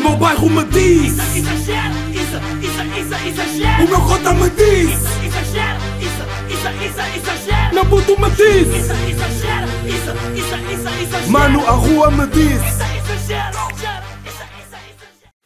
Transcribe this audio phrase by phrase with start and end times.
[0.00, 3.84] meu bairro me diz Isso, exagero, isso, isso, isso, exagero.
[3.84, 6.22] O meu cota me diz Isso, exagero, isso,
[6.54, 7.74] isso, isso, exagero.
[7.74, 11.30] Meu puto me diz Isso, exagero, isso, isso, isso, exagero.
[11.30, 12.82] Mano, a rua me diz Isso,
[13.22, 13.70] exagero.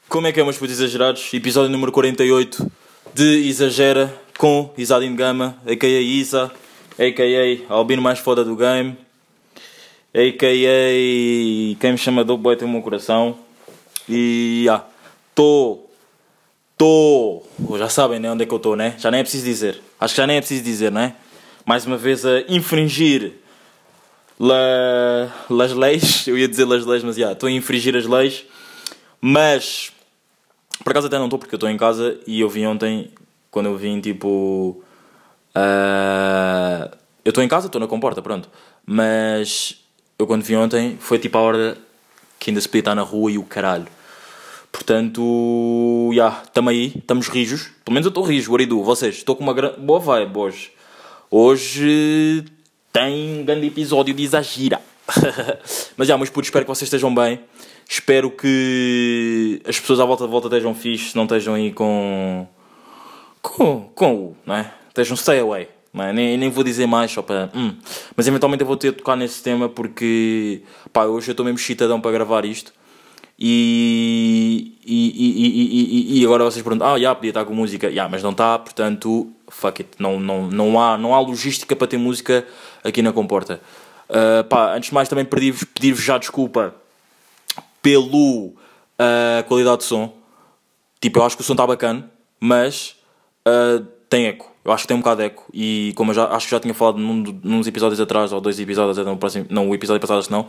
[0.09, 1.34] Como é que é, meus putos exagerados?
[1.34, 2.71] Episódio número 48
[3.12, 6.00] de Exagera com Isadin Gama, a.k.a.
[6.00, 6.52] Isa,
[6.96, 7.73] a.k.a.
[7.75, 8.96] Albino mais foda do game,
[10.14, 11.80] a.k.a.
[11.80, 13.43] quem me chama do boi tem o meu coração.
[14.71, 14.84] Ah,
[15.34, 15.80] tô,
[16.77, 17.42] tô,
[17.78, 18.95] já sabem né, onde é que eu tô, né?
[18.98, 21.15] Já nem é preciso dizer, acho que já nem é preciso dizer, né?
[21.65, 23.33] Mais uma vez a infringir
[24.38, 28.45] la, las leis, eu ia dizer las leis, mas já, estou a infringir as leis,
[29.20, 29.92] mas
[30.83, 33.11] por acaso até não estou porque eu estou em casa e eu vim ontem,
[33.50, 34.83] quando eu vim tipo.
[35.55, 36.91] ah,
[37.25, 38.50] eu estou em casa, estou na comporta, pronto.
[38.84, 39.80] Mas
[40.19, 41.78] eu quando vim ontem foi tipo a hora
[42.39, 43.86] que ainda se podia estar na rua e o caralho.
[44.74, 47.70] Portanto, já, yeah, estamos aí, estamos rijos.
[47.84, 48.83] Pelo menos eu estou rijo, Aridu.
[48.83, 49.78] Vocês, estou com uma grande.
[49.78, 50.72] Boa vibe hoje.
[51.30, 52.44] Hoje
[52.92, 54.80] tem um grande episódio de exagera.
[55.97, 57.39] Mas já, meus putos, espero que vocês estejam bem.
[57.89, 62.45] Espero que as pessoas à volta de volta estejam fixe, não estejam aí com.
[63.41, 63.92] com.
[63.95, 64.36] com o.
[64.45, 64.75] não é?
[64.89, 65.69] Estejam stay away.
[65.92, 66.12] Não é?
[66.12, 67.48] nem, nem vou dizer mais só para.
[67.55, 67.77] Hum.
[68.17, 70.62] Mas eventualmente eu vou ter de tocar nesse tema porque.
[70.92, 72.72] pá, hoje eu estou mesmo chitadão para gravar isto.
[73.39, 74.33] E,
[74.86, 78.22] e, e, e, e, agora vocês perguntam, ah, já, podia estar com música, já, mas
[78.22, 82.46] não está, portanto, fuck it, não, não, não, há, não há logística para ter música
[82.82, 83.60] aqui na Comporta.
[84.08, 86.74] Uh, pá, antes de mais também pedir-vos pedir já desculpa
[87.80, 90.12] pelo uh, qualidade de som.
[91.00, 92.96] Tipo, eu acho que o som está bacana, mas
[93.46, 94.52] uh, tem eco.
[94.64, 95.44] Eu acho que tem um bocado de eco.
[95.52, 98.58] E como eu já, acho que já tinha falado num, nos episódios atrás, ou dois
[98.58, 100.46] episódios, no próximo, não, o episódio passado, não.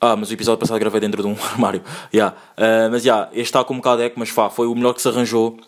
[0.00, 1.82] Ah, mas o episódio passado gravei dentro de um armário.
[2.12, 2.34] Yeah.
[2.56, 4.94] Uh, mas já, yeah, este está com um bocado eco, mas fá, foi o melhor
[4.94, 5.58] que se arranjou.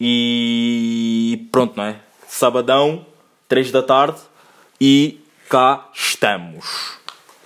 [0.00, 1.96] E pronto, não é?
[2.28, 3.04] Sabadão,
[3.48, 4.18] 3 da tarde,
[4.80, 6.98] e cá estamos.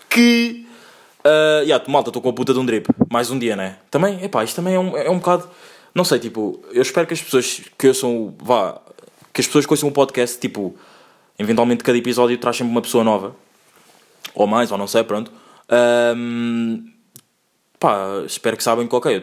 [0.09, 0.67] Que.
[1.21, 2.89] Uh, yeah, malta, estou com a puta de um drip.
[3.11, 3.79] Mais um dia, né?
[3.91, 5.49] Também, epá, isto também é um, é um bocado.
[5.95, 8.35] Não sei, tipo, eu espero que as pessoas que ouçam.
[8.43, 8.81] Vá.
[9.33, 10.75] Que as pessoas que ouçam o podcast, tipo,
[11.39, 13.35] eventualmente cada episódio traz sempre uma pessoa nova.
[14.35, 15.31] Ou mais, ou não sei, pronto.
[15.71, 16.91] Um,
[17.79, 19.23] pá, espero que sabem que, ok, eu,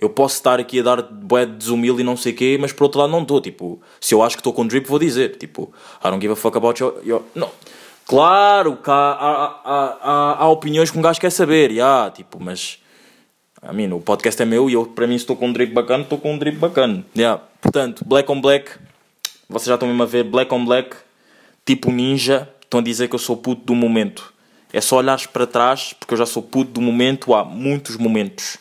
[0.00, 2.84] eu posso estar aqui a dar bué de e não sei o quê, mas por
[2.84, 5.72] outro lado não estou, tipo, se eu acho que estou com drip, vou dizer, tipo,
[6.00, 6.94] I don't give a fuck about your...
[7.04, 7.22] your...
[7.34, 7.50] Não.
[8.06, 12.78] Claro que há, há, há, há, opiniões que um gajo quer saber, yeah, tipo, mas...
[13.62, 16.02] A mim, o podcast é meu e eu, para mim, estou com um drip bacana,
[16.02, 17.02] estou com um drip bacana.
[17.16, 17.42] Yeah.
[17.62, 18.72] Portanto, Black on Black,
[19.48, 20.94] vocês já estão mesmo a ver, Black on Black,
[21.64, 24.33] tipo ninja, estão a dizer que eu sou puto do momento.
[24.74, 28.58] É só olhares para trás, porque eu já sou puto do momento, há muitos momentos.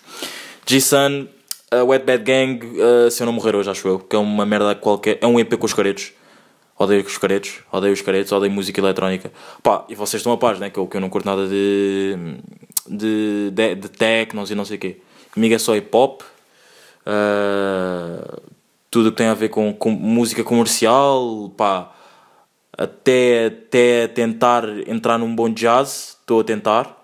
[0.63, 1.27] G-Sun,
[1.73, 4.45] uh, Wet Bad Gang, uh, se eu não morrer hoje, acho eu, que é uma
[4.45, 5.17] merda qualquer.
[5.19, 6.11] É um EP com os caretos.
[6.77, 9.31] Odeio os caretos, odeio os caretos, odeio música eletrónica.
[9.63, 10.69] Pá, e vocês estão a paz, né?
[10.69, 12.15] Que eu, que eu não curto nada de.
[12.87, 14.97] de, de, de technos e não sei o quê.
[15.33, 16.21] Comigo é só hip hop.
[17.07, 18.39] Uh,
[18.91, 21.92] tudo que tem a ver com, com música comercial, pá
[22.77, 26.99] até, até tentar entrar num bom jazz, estou a tentar.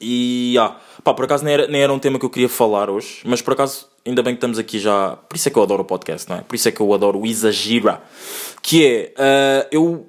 [0.00, 2.90] E ah, pá, por acaso nem era, nem era um tema que eu queria falar
[2.90, 5.16] hoje, mas por acaso ainda bem que estamos aqui já.
[5.28, 6.40] Por isso é que eu adoro o podcast, não é?
[6.40, 8.02] Por isso é que eu adoro o Exagira.
[8.60, 9.14] Que é,
[9.64, 10.06] uh, eu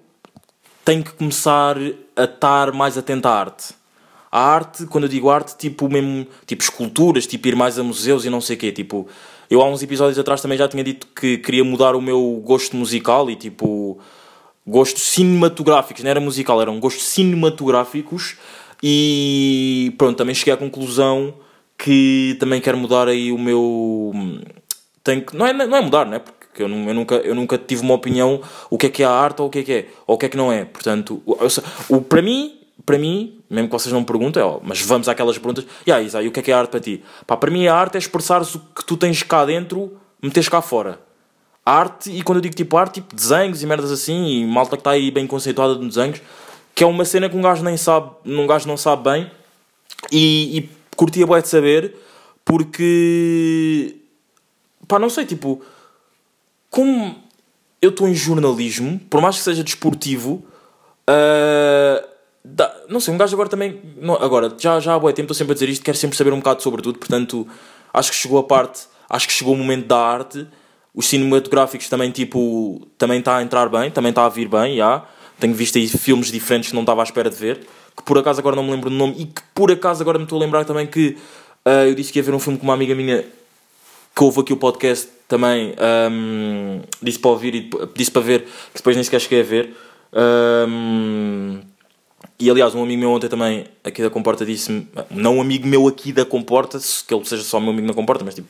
[0.83, 1.77] tenho que começar
[2.15, 3.75] a estar mais atento à arte.
[4.31, 8.25] A arte, quando eu digo arte, tipo mesmo, tipo esculturas, tipo ir mais a museus
[8.25, 9.07] e não sei o quê, tipo...
[9.47, 12.75] Eu há uns episódios atrás também já tinha dito que queria mudar o meu gosto
[12.75, 13.99] musical e tipo
[14.65, 18.37] gostos cinematográficos, não era musical, eram gostos cinematográficos
[18.81, 21.33] e pronto, também cheguei à conclusão
[21.77, 24.13] que também quero mudar aí o meu.
[25.03, 25.35] Tenho que...
[25.35, 26.19] não, é, não é mudar, né?
[26.19, 29.11] Porque eu, eu, nunca, eu nunca tive uma opinião o que é que é a
[29.11, 30.65] arte ou o que é que é, ou o que é que não é.
[30.65, 31.37] Portanto, o,
[31.89, 35.65] o, para mim, para mim, mesmo que vocês não me perguntem, mas vamos àquelas perguntas,
[35.87, 37.03] aí, Isa, e o que é que é a arte para ti?
[37.27, 40.61] Pá, para mim a arte é expressares o que tu tens cá dentro, meteres cá
[40.61, 40.99] fora
[41.65, 44.81] arte, e quando eu digo tipo arte, tipo desenhos e merdas assim, e malta que
[44.81, 46.21] está aí bem conceituada de desenhos,
[46.75, 49.31] que é uma cena que um gajo nem sabe, um gajo não sabe bem,
[50.11, 51.95] e, e curtia bem de saber,
[52.43, 53.95] porque,
[54.87, 55.61] pá, não sei, tipo,
[56.69, 57.15] como
[57.81, 60.43] eu estou em jornalismo, por mais que seja desportivo,
[61.09, 62.07] uh,
[62.43, 65.35] dá, não sei, um gajo agora também, não, agora, já, já há bom tempo estou
[65.35, 67.47] sempre a dizer isto, quero sempre saber um bocado sobre tudo, portanto,
[67.93, 70.47] acho que chegou a parte, acho que chegou o momento da arte,
[70.93, 75.05] os cinematográficos também, tipo, também está a entrar bem, também está a vir bem, já.
[75.39, 77.59] Tenho visto aí filmes diferentes que não estava à espera de ver,
[77.95, 80.25] que por acaso agora não me lembro do nome, e que por acaso agora me
[80.25, 81.17] estou a lembrar também que
[81.65, 83.23] Ah, eu disse que ia ver um filme com uma amiga minha
[84.15, 85.73] que ouve aqui o podcast também.
[85.77, 89.73] ahm, disse para ouvir e disse para ver, que depois nem sequer cheguei a ver.
[90.13, 91.61] Ahm,
[92.39, 95.87] e aliás, um amigo meu ontem também, aqui da Comporta, disse-me, não um amigo meu
[95.87, 98.47] aqui da Comporta, que ele seja só meu amigo na Comporta, mas tipo,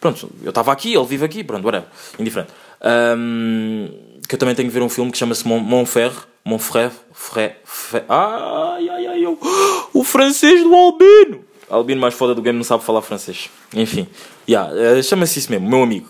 [0.00, 1.88] pronto, eu estava aqui, ele vive aqui, pronto, whatever,
[2.18, 2.52] indiferente.
[2.80, 3.88] Ahm,
[4.28, 6.12] que eu também tenho que ver um filme que chama-se Mon, Monfer,
[6.44, 9.38] Monfrère, Fré, Fré, ai, ai, ai, eu,
[9.92, 11.44] o francês do Albino.
[11.70, 13.48] Albino mais foda do game não sabe falar francês.
[13.74, 14.06] Enfim,
[14.48, 16.08] yeah, eh, chama-se isso mesmo, meu amigo.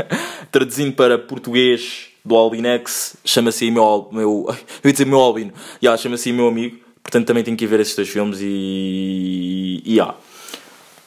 [0.50, 4.46] Traduzindo para português do Albinex, chama-se meu, meu.
[4.82, 5.52] Eu ia dizer meu Albino.
[5.82, 6.78] Yeah, chama-se meu amigo.
[7.02, 9.82] Portanto, também tenho que ir ver esses dois filmes e.
[9.84, 10.16] e yeah.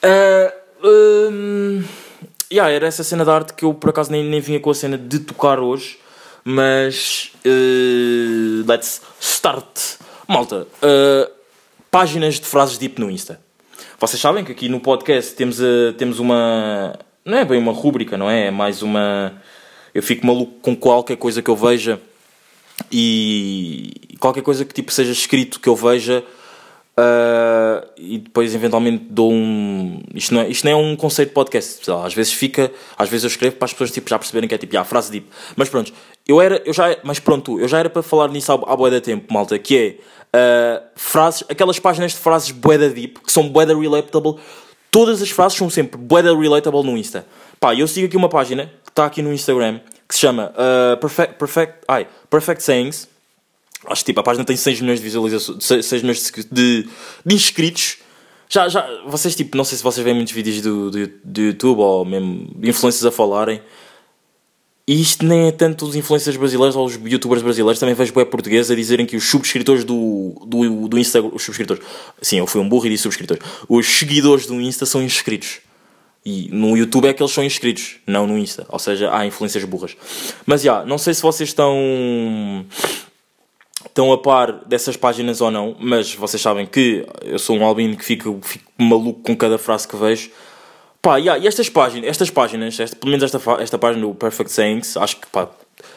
[0.03, 0.53] Eh,
[0.83, 1.83] hum,
[2.51, 4.73] yeah, era essa cena da arte que eu por acaso nem, nem vinha com a
[4.73, 5.97] cena de tocar hoje.
[6.43, 7.31] Mas.
[7.43, 9.97] eh, let's start.
[10.27, 11.29] Malta, eh,
[11.91, 13.39] páginas de frases deep no Insta.
[13.99, 16.97] Vocês sabem que aqui no podcast temos, eh, temos uma.
[17.25, 18.47] Não é bem uma rúbrica, não é?
[18.47, 19.41] É mais uma.
[19.93, 21.99] Eu fico maluco com qualquer coisa que eu veja
[22.91, 26.23] e qualquer coisa que tipo seja escrito que eu veja
[26.99, 30.01] ah, e depois eventualmente dou um.
[30.15, 32.03] Isto não é, isto não é um conceito de podcast, pessoal.
[32.03, 34.57] Às vezes fica, às vezes eu escrevo para as pessoas tipo, já perceberem que é
[34.57, 35.27] tipo, já, frase deep.
[35.55, 35.93] Mas pronto,
[36.27, 39.01] eu era, eu já, mas pronto, eu já era para falar nisso há, bué de
[39.01, 39.97] tempo, malta, que é
[40.33, 44.35] ah, frases, aquelas páginas de frases bué da deep, que são bué da relatable.
[44.89, 47.27] Todas as frases são sempre bué da relatable no Insta.
[47.59, 50.97] Pá, eu sigo aqui uma página que está aqui no Instagram que se chama ah,
[50.99, 53.07] Perfect, Perfect, ai, Perfect Sayings.
[53.87, 56.87] Acho que tipo, a página tem 6 milhões de visualizações, 6 milhões de,
[57.25, 57.97] de, inscritos.
[58.49, 61.79] Já, já, vocês tipo, não sei se vocês veem muitos vídeos do, do, do YouTube
[61.79, 63.61] ou mesmo influencers a falarem.
[64.89, 68.23] E isto nem é tanto os influencers brasileiros ou os youtubers brasileiros, também vejo bué
[68.23, 71.83] português a dizerem que os subscritores do, do, do Instagram, os subscritores,
[72.21, 75.59] sim, eu fui um burro e disse subscritores, os seguidores do Insta são inscritos.
[76.25, 78.65] E no YouTube é que eles são inscritos, não no Insta.
[78.69, 79.95] Ou seja, há influências burras.
[80.45, 82.65] Mas já, não sei se vocês estão
[83.97, 87.97] estão a par dessas páginas ou não, mas vocês sabem que eu sou um albino
[87.97, 90.29] que fico, fico maluco com cada frase que vejo.
[91.01, 94.51] Pá, yeah, e estas páginas, estas páginas esta, pelo menos esta, esta página do Perfect
[94.51, 95.49] Sayings, acho que pá,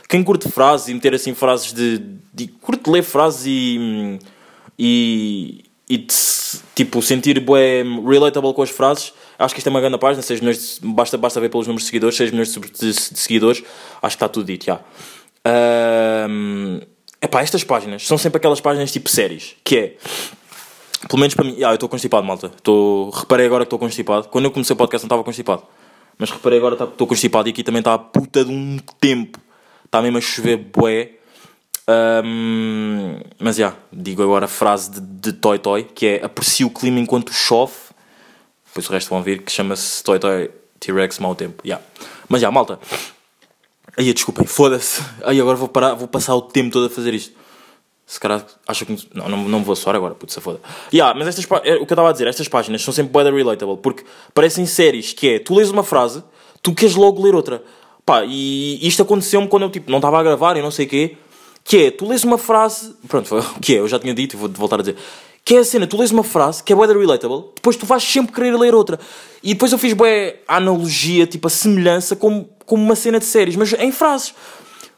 [0.09, 1.99] quem curte frases e meter assim frases de.
[2.33, 4.19] de curte ler frases e.
[4.79, 5.65] e.
[5.87, 6.15] e de
[6.75, 10.23] tipo sentir bué relatable com as frases, acho que isto é uma grande página.
[10.23, 13.63] 6 milhões de- basta, basta ver pelos números de seguidores, 6 milhões de, de- seguidores,
[14.01, 14.81] acho que está tudo dito, já.
[15.45, 16.81] Ahm,
[17.21, 19.97] epá, estas páginas são sempre aquelas páginas tipo séries, que é.
[21.09, 21.57] Pelo menos para mim.
[21.63, 22.53] Ah, eu estou constipado, malta.
[22.55, 23.11] Estou...
[23.11, 24.29] Reparei agora que estou constipado.
[24.29, 25.63] Quando eu comecei o podcast não estava constipado.
[26.19, 29.39] Mas reparei agora que estou constipado e aqui também está a puta de um tempo.
[29.85, 31.13] Está mesmo a chover bué.
[31.89, 36.71] Ahm, mas já, digo agora a frase de, de Toy Toy, que é aprecio o
[36.71, 37.73] clima enquanto chove.
[38.67, 41.63] Depois o resto vão ver, que chama-se Toy Toy T-Rex mau tempo.
[41.65, 41.85] Yeah.
[42.29, 42.79] Mas já, malta.
[43.97, 45.03] Aí, desculpem, foda-se.
[45.25, 47.35] Aí agora vou, parar, vou passar o tempo todo a fazer isto.
[48.07, 49.09] Se calhar acho que.
[49.15, 50.61] Não, não, não vou soar agora, puto, se foda.
[50.93, 53.33] Yeah, mas estas, é o que eu estava a dizer, estas páginas são sempre weather
[53.33, 54.05] relatable, porque
[54.35, 56.25] parecem séries que é, tu lês uma frase,
[56.61, 57.63] tu queres logo ler outra.
[58.05, 60.89] Pá, e isto aconteceu-me quando eu tipo, não estava a gravar e não sei o
[60.89, 61.17] quê,
[61.63, 64.35] que é, tu lês uma frase, pronto, foi o que é, eu já tinha dito
[64.35, 64.97] e vou voltar a dizer,
[65.45, 68.03] que é a cena, tu lês uma frase que é weather relatable, depois tu vais
[68.03, 68.99] sempre querer ler outra.
[69.43, 73.25] E depois eu fiz bué a analogia, tipo a semelhança, como, como uma cena de
[73.25, 74.33] séries, mas em frases.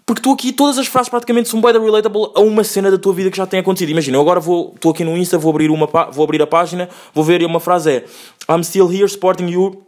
[0.05, 3.15] Porque tu aqui, todas as frases praticamente são da relatable a uma cena da tua
[3.15, 3.89] vida que já tem acontecido.
[3.89, 6.87] Imagina, eu agora vou, estou aqui no Insta, vou abrir, uma, vou abrir a página,
[7.15, 8.05] vou ver e uma frase é
[8.47, 9.83] I'm still here supporting you,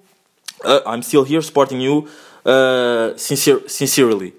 [0.65, 2.07] uh, I'm still here supporting you
[2.47, 4.35] uh, sincere, sincerely.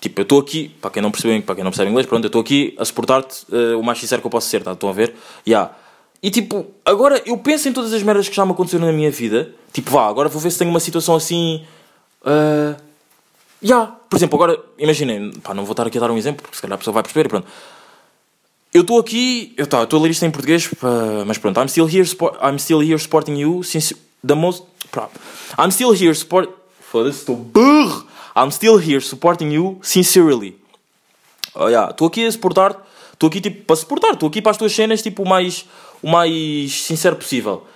[0.00, 2.28] Tipo, eu estou aqui, para quem não percebe, para quem não percebe inglês, pronto, eu
[2.28, 4.72] estou aqui a suportar-te uh, o mais sincero que eu posso ser, tá?
[4.72, 5.14] Estão a ver?
[5.46, 5.70] Yeah.
[6.20, 9.12] E tipo, agora eu penso em todas as merdas que já me aconteceram na minha
[9.12, 9.54] vida.
[9.72, 11.62] Tipo, vá, agora vou ver se tenho uma situação assim.
[12.22, 12.80] Uh,
[13.62, 16.56] já, por exemplo, agora, imaginem, pá, não vou estar aqui a dar um exemplo, porque
[16.56, 17.46] se calhar a pessoa vai perceber, pronto.
[18.72, 20.70] Eu estou aqui, eu tá, estou a ler isto em português,
[21.26, 22.08] mas pronto, I'm still here,
[22.40, 23.94] I'm still here supporting you since
[24.26, 25.08] the most, pá,
[25.58, 26.48] I'm still here support,
[26.80, 30.56] foda-se, estou burro, I'm still here supporting you sincerely.
[31.54, 32.76] Oh, yeah, estou aqui a suportar,
[33.12, 35.66] estou aqui tipo para suportar, estou aqui para as tuas cenas tipo o mais,
[36.00, 37.66] o mais sincero possível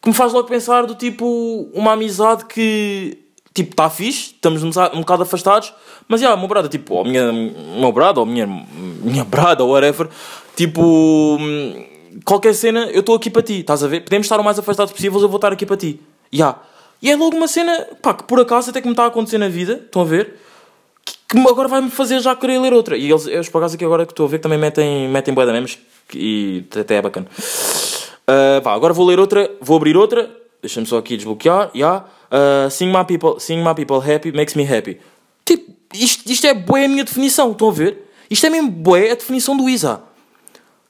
[0.00, 3.18] que me faz logo pensar do tipo uma amizade que
[3.52, 5.72] tipo está fixe, estamos um, bocado afastados,
[6.08, 10.08] mas já, meu brada, tipo, ou minha, meu brada, ou minha, minha brada, ou whatever,
[10.54, 11.84] tipo, hum,
[12.24, 14.02] qualquer cena, eu estou aqui para ti, estás a ver?
[14.02, 16.00] Podemos estar o mais afastados possíveis, eu vou estar aqui para ti,
[16.32, 16.56] já.
[17.02, 19.38] E é logo uma cena, pá, que por acaso até que me está a acontecer
[19.38, 20.36] na vida, estão a ver?
[21.04, 22.96] Que, que agora vai-me fazer já querer ler outra.
[22.96, 25.32] E eles, eu por acaso aqui agora que estou a ver que também metem, metem
[25.32, 25.78] bué da memes,
[26.14, 27.26] e até é bacana.
[28.30, 30.30] Uh, vá, agora vou ler outra, vou abrir outra.
[30.62, 31.70] Deixa-me só aqui desbloquear.
[31.74, 32.04] Yeah.
[32.30, 34.98] Uh, seeing, my people, seeing my people happy makes me happy.
[35.44, 38.10] Tipo, isto, isto é bué a minha definição, estão a ver?
[38.30, 40.02] Isto é mesmo bué a definição do Isa.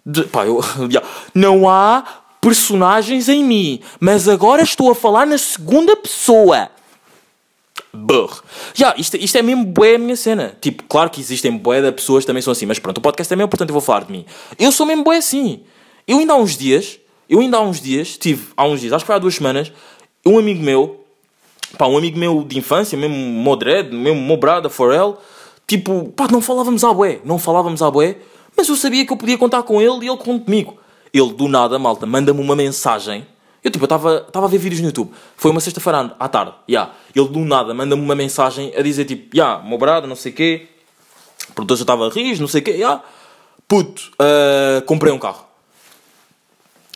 [0.05, 0.61] De, pá, eu,
[0.91, 1.07] yeah.
[1.35, 2.05] Não há
[2.41, 6.71] personagens em mim, mas agora estou a falar na segunda pessoa.
[7.93, 8.43] Burr.
[8.75, 10.57] Já, isto, isto é mesmo bué a minha cena.
[10.61, 13.37] Tipo, claro que existem bué de pessoas também são assim, mas pronto, o podcast é
[13.37, 14.25] meu, portanto eu vou falar de mim.
[14.59, 15.63] Eu sou mesmo bué assim.
[16.07, 17.00] Eu ainda há uns dias,
[17.31, 19.73] eu ainda há uns dias, tive, há uns dias, acho que foi há duas semanas,
[20.27, 21.05] um amigo meu,
[21.79, 25.17] pá, um amigo meu de infância, mesmo Modred, mesmo Mobrada, Forel,
[25.65, 28.17] tipo, pá, não falávamos à bué, não falávamos à bué,
[28.57, 30.77] mas eu sabia que eu podia contar com ele e ele conta comigo.
[31.15, 33.25] Ele, do nada, malta, manda-me uma mensagem.
[33.63, 35.13] Eu, tipo, eu estava a ver vídeos no YouTube.
[35.37, 36.53] Foi uma sexta-feira à tarde.
[36.69, 36.93] Yeah.
[37.15, 40.33] Ele, do nada, manda-me uma mensagem a dizer, tipo, ya, yeah, meu brado, não sei
[40.33, 40.69] o quê.
[41.55, 42.71] Porque eu já estava a rir, não sei o quê.
[42.73, 43.03] Yeah.
[43.69, 45.50] Puto, uh, comprei um carro.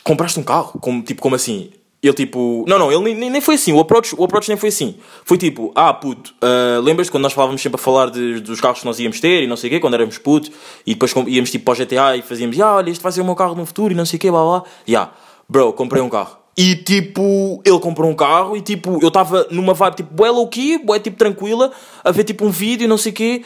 [0.05, 0.79] Compraste um carro?
[0.79, 1.71] Como, tipo, como assim?
[2.01, 2.63] Ele tipo.
[2.67, 3.73] Não, não, ele nem, nem foi assim.
[3.73, 4.95] O approach, o approach nem foi assim.
[5.23, 8.81] Foi tipo, ah, puto, uh, lembras-te quando nós falávamos sempre a falar de, dos carros
[8.81, 10.51] que nós íamos ter e não sei o quê, quando éramos putos,
[10.85, 13.25] e depois íamos tipo para o GTA e fazíamos, ah, olha, este vai ser o
[13.25, 14.63] meu carro no futuro e não sei o quê, blá blá.
[14.87, 15.11] Yeah.
[15.49, 16.37] bro, comprei um carro.
[16.55, 20.47] E tipo, ele comprou um carro e tipo, eu estava numa vibe tipo, bué low
[20.47, 21.71] key, bué tipo tranquila,
[22.03, 23.41] a ver tipo um vídeo e não sei o quê.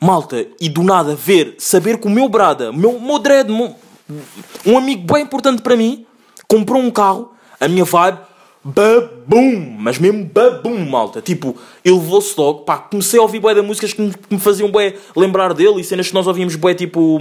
[0.00, 3.74] Malta, e do nada ver, saber que o meu brada, meu, meu dread, meu,
[4.64, 6.06] um amigo bem importante para mim,
[6.48, 8.18] comprou um carro a minha vibe,
[8.64, 11.22] babum, mas mesmo babum, malta.
[11.22, 14.94] Tipo, ele levou-se logo, pá, comecei a ouvir bué de músicas que me, faziam bué
[15.14, 17.20] lembrar dele e cenas que nós ouvíamos bué, tipo,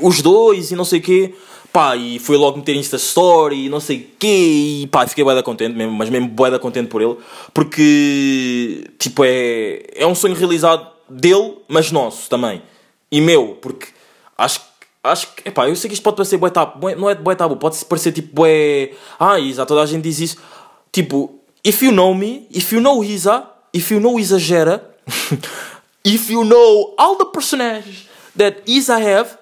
[0.00, 1.34] os dois e não sei o quê.
[1.72, 5.22] Pá, e foi logo meter Insta Story e não sei o quê e pá, fiquei
[5.22, 7.16] bué da contente mesmo, mas mesmo bué da contente por ele,
[7.52, 12.62] porque, tipo, é, é um sonho realizado dele, mas nosso também.
[13.12, 13.88] E meu, porque
[14.38, 14.66] acho que
[15.06, 17.56] acho que, epá, eu sei que isto pode parecer bué tabu, não é bué tabu,
[17.56, 20.36] pode parecer tipo bué, ah, Isa, toda a gente diz isso.
[20.92, 24.82] Tipo, if you know me, if you know Isa, if you know Exagera,
[26.04, 29.36] if you know all the personagens that Isa have,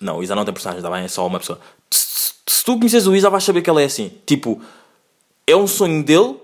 [0.00, 1.04] não, Isa não tem personagens, tá bem?
[1.04, 1.60] É só uma pessoa.
[1.90, 4.10] Se, se tu conheces o Isa, vais saber que ela é assim.
[4.24, 4.60] Tipo,
[5.46, 6.36] é um sonho dele,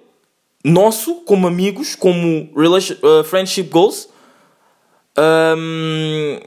[0.62, 4.09] nosso, como amigos, como relation, uh, friendship goals.
[5.16, 6.38] Um,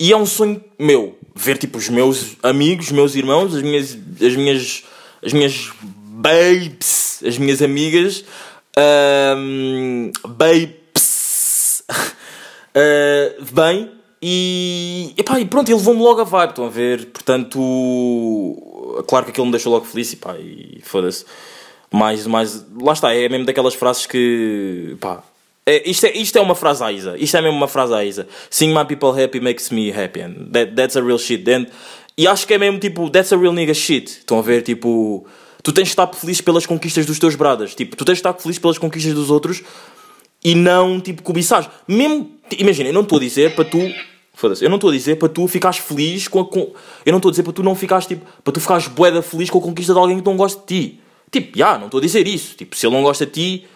[0.00, 3.98] e é um sonho meu ver tipo os meus amigos, os meus irmãos, as minhas
[4.20, 4.84] as minhas
[5.22, 8.24] as minhas babes, as minhas amigas,
[9.36, 13.92] um, babes, uh, bem
[14.22, 17.06] e, epá, e pronto, ele levou-me logo a vibe, estão a ver?
[17.06, 17.58] Portanto,
[19.06, 21.24] claro que aquilo me deixou logo feliz e pá, e foda-se.
[21.92, 25.22] Mais, mais, lá está, é mesmo daquelas frases que, pá,
[25.66, 27.16] é, isto, é, isto é uma frase à Isa.
[27.18, 28.26] Isto é mesmo uma frase à Isa.
[28.48, 30.20] Seeing my people happy makes me happy.
[30.22, 31.48] And that, that's a real shit.
[31.48, 31.66] And,
[32.16, 34.10] e acho que é mesmo tipo, that's a real nigga shit.
[34.10, 35.26] Estão a ver, tipo,
[35.62, 37.74] tu tens de estar feliz pelas conquistas dos teus bradas.
[37.74, 39.62] Tipo, tu tens de estar feliz pelas conquistas dos outros
[40.42, 41.82] e não, tipo, cobiçar.
[41.86, 43.78] Mesmo, imagina, eu não estou a dizer para tu.
[44.34, 46.44] Foda-se, eu não estou a dizer para tu ficares feliz com a.
[46.46, 46.72] Com,
[47.04, 49.50] eu não estou a dizer para tu não ficares, tipo, para tu ficares boeda feliz
[49.50, 51.00] com a conquista de alguém que não gosta de ti.
[51.30, 52.56] Tipo, já, yeah, não estou a dizer isso.
[52.56, 53.66] Tipo, se ele não gosta de ti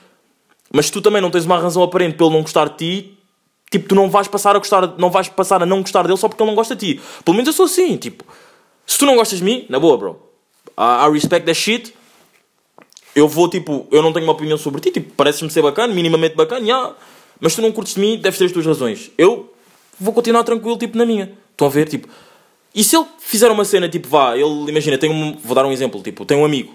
[0.72, 3.18] mas se tu também não tens uma razão aparente pelo não gostar de ti,
[3.70, 6.28] tipo, tu não vais passar a gostar, não vais passar a não gostar dele só
[6.28, 7.00] porque ele não gosta de ti.
[7.24, 8.24] Pelo menos eu sou assim, tipo,
[8.86, 10.22] se tu não gostas de mim, na boa, bro.
[10.78, 11.94] I, respect that shit.
[13.14, 16.34] Eu vou, tipo, eu não tenho uma opinião sobre ti, tipo, pareces-me ser bacana, minimamente
[16.34, 16.94] bacana, yeah,
[17.40, 19.10] mas tu não curtes de mim, deves ter as tuas razões.
[19.16, 19.52] Eu
[20.00, 21.32] vou continuar tranquilo, tipo, na minha.
[21.52, 22.08] Estão a ver, tipo,
[22.74, 25.70] e se ele fizer uma cena, tipo, vá, ele, imagina, tem um, vou dar um
[25.70, 26.74] exemplo, tipo, tem um amigo,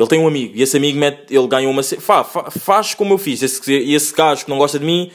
[0.00, 1.82] ele tem um amigo e esse amigo mete, ele ganha uma.
[1.82, 3.42] Faz como eu fiz.
[3.42, 5.10] Esse, esse gajo que não gosta de mim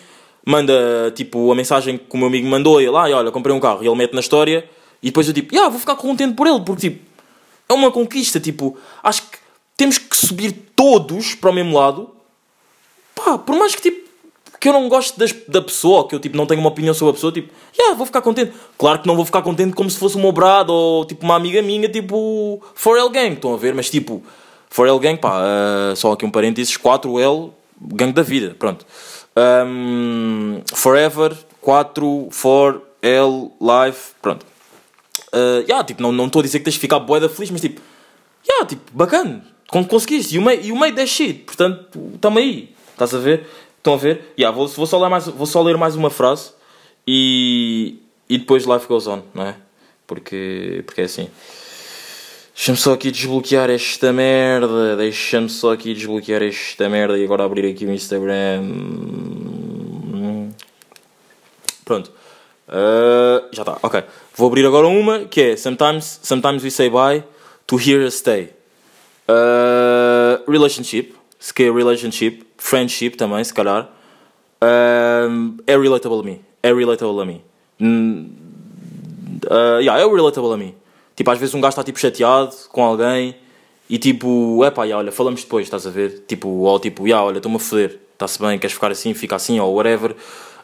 [0.46, 3.84] manda tipo a mensagem que o meu amigo mandou ele, ah, olha, comprei um carro.
[3.84, 4.70] E ele mete na história
[5.02, 7.04] e depois eu tipo, yeah, vou ficar contente por ele porque tipo,
[7.68, 8.40] é uma conquista.
[8.40, 9.40] Tipo, acho que
[9.76, 12.12] temos que subir todos para o mesmo lado.
[13.16, 14.06] Pá, por mais que tipo
[14.60, 17.12] que eu não gosto das, da pessoa, que eu tipo, não tenho uma opinião sobre
[17.12, 18.52] a pessoa, tipo, yeah, vou ficar contente.
[18.78, 21.62] Claro que não vou ficar contente como se fosse um brado ou tipo uma amiga
[21.62, 23.74] minha, tipo, For L Gang, estão a ver?
[23.74, 24.24] Mas tipo,
[24.76, 27.52] 4L Gang, pá, uh, só aqui um parênteses, 4L,
[27.82, 28.86] Gang da vida, pronto.
[29.38, 34.46] Um, forever, 4, 4L, Life, pronto.
[35.34, 37.82] Uh, yeah, tipo, não estou a dizer que tens de ficar boeda feliz, mas tipo,
[38.48, 43.14] yeah, tipo, bacana, conseguiste, e o e o meio da shit, portanto, estamos aí, estás
[43.14, 43.48] a ver?
[43.78, 44.34] Estão a ver?
[44.38, 46.52] Yeah, vou, vou, só ler mais, vou só ler mais uma frase
[47.06, 49.56] e, e depois life goes on, não é?
[50.08, 51.30] Porque, porque é assim.
[52.56, 54.96] Deixa-me só aqui desbloquear esta merda.
[54.96, 58.64] Deixa-me só aqui desbloquear esta merda e agora abrir aqui o Instagram.
[61.84, 62.12] Pronto.
[62.70, 64.04] Uh, já está, ok.
[64.36, 67.24] Vou abrir agora uma que é Sometimes, sometimes we say bye
[67.68, 68.50] to here stay.
[69.28, 73.92] Uh, relationship, se quer relationship, friendship também, se calhar.
[75.30, 76.40] Um, é relatable a mim.
[76.64, 77.42] É relatable a mim.
[79.44, 80.74] Uh, yeah, é relatable a mim.
[81.16, 83.36] Tipo, às vezes um gajo está tipo chateado com alguém
[83.90, 86.24] e tipo, é pá, olha, falamos depois, estás a ver?
[86.28, 89.60] Tipo, ou tipo, yeah, olha, estou-me a foder, está-se bem, queres ficar assim, fica assim,
[89.60, 90.16] ou whatever.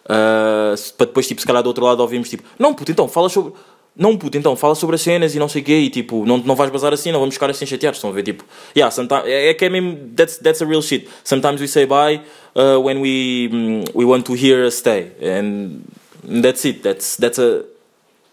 [0.04, 3.30] Uh, para depois, tipo, se calhar do outro lado ouvimos tipo, não puto, então fala
[3.30, 3.54] sobre.
[3.94, 6.38] Não puto, então fala sobre as cenas e não sei o quê, e tipo, não,
[6.38, 7.98] não vais bazar assim, não vamos ficar assim chateados.
[7.98, 8.24] Estão a ver?
[8.24, 11.10] Tipo, yeah, sometimes, é, é que é mesmo, that's, that's a real shit.
[11.26, 12.22] Sometimes we say bye
[12.56, 15.12] uh, when we, mm, we want to hear us stay.
[15.22, 15.82] And
[16.24, 17.66] that's it, that's, that's a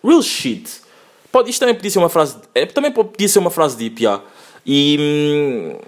[0.03, 0.81] real shit.
[1.31, 2.37] Pode, isto também podia ser uma frase.
[2.55, 4.23] É, também podia ser uma frase deep, yeah.
[4.67, 4.97] E.
[5.01, 5.79] hum,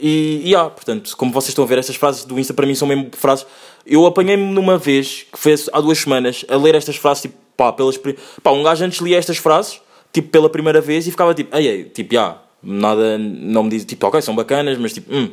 [0.00, 2.74] E, e yeah, portanto, como vocês estão a ver, estas frases do Insta para mim
[2.74, 3.44] são mesmo frases.
[3.84, 7.72] Eu apanhei-me numa vez, que foi há duas semanas, a ler estas frases, tipo, pá,
[7.72, 7.98] pelas.
[8.42, 9.80] Pá, um gajo antes lia estas frases,
[10.12, 13.84] tipo, pela primeira vez e ficava tipo, ei, ei, tipo, já, nada, não me diz,
[13.84, 15.30] tipo, ok, são bacanas, mas tipo, hum.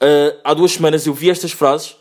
[0.00, 1.96] Ah, há duas semanas eu vi estas frases,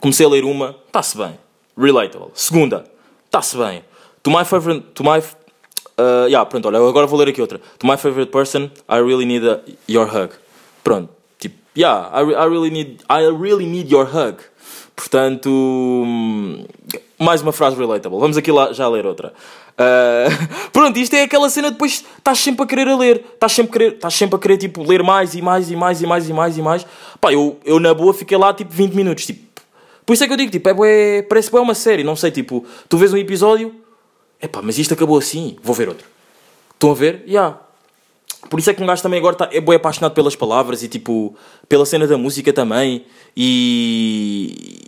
[0.00, 1.38] comecei a ler uma, está-se bem,
[1.76, 2.30] relatable.
[2.32, 2.84] Segunda,
[3.26, 3.84] está-se bem.
[4.22, 5.22] To my favorite, to my,
[5.98, 7.60] uh, yeah, pronto, olha, agora vou ler aqui outra.
[7.78, 10.30] To my favorite person, I really need a, your hug.
[10.84, 14.38] Pronto, tipo, yeah, I, I really need, I really need your hug.
[14.96, 16.64] Portanto, hum,
[17.18, 18.18] mais uma frase relatable.
[18.18, 19.32] Vamos aqui lá já ler outra.
[19.78, 23.70] Uh, pronto, isto é aquela cena depois estás sempre a querer a ler, estás sempre
[23.70, 26.28] a querer, estás sempre a querer tipo, ler mais e mais e mais e mais
[26.28, 26.86] e mais e mais.
[27.20, 29.46] Pá, eu, eu na boa fiquei lá tipo 20 minutos, tipo.
[30.04, 32.30] Por isso é que eu digo, tipo, é, bué- parece bué uma série, não sei,
[32.30, 33.74] tipo, tu vês um episódio,
[34.40, 36.06] epá, mas isto acabou assim, vou ver outro.
[36.74, 37.24] Estão a ver?
[37.26, 37.58] Yeah.
[38.48, 40.88] Por isso é que um gajo também agora tá, é bem apaixonado pelas palavras e
[40.88, 41.34] tipo,
[41.68, 43.04] pela cena da música também.
[43.36, 44.86] E.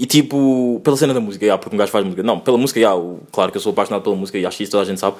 [0.00, 2.22] E tipo, pela cena da música, yeah, porque um gajo faz música.
[2.22, 3.00] Não, pela música, yeah,
[3.32, 5.16] claro que eu sou apaixonado pela música e acho que isso toda a gente sabe.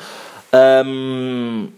[0.87, 1.68] Um,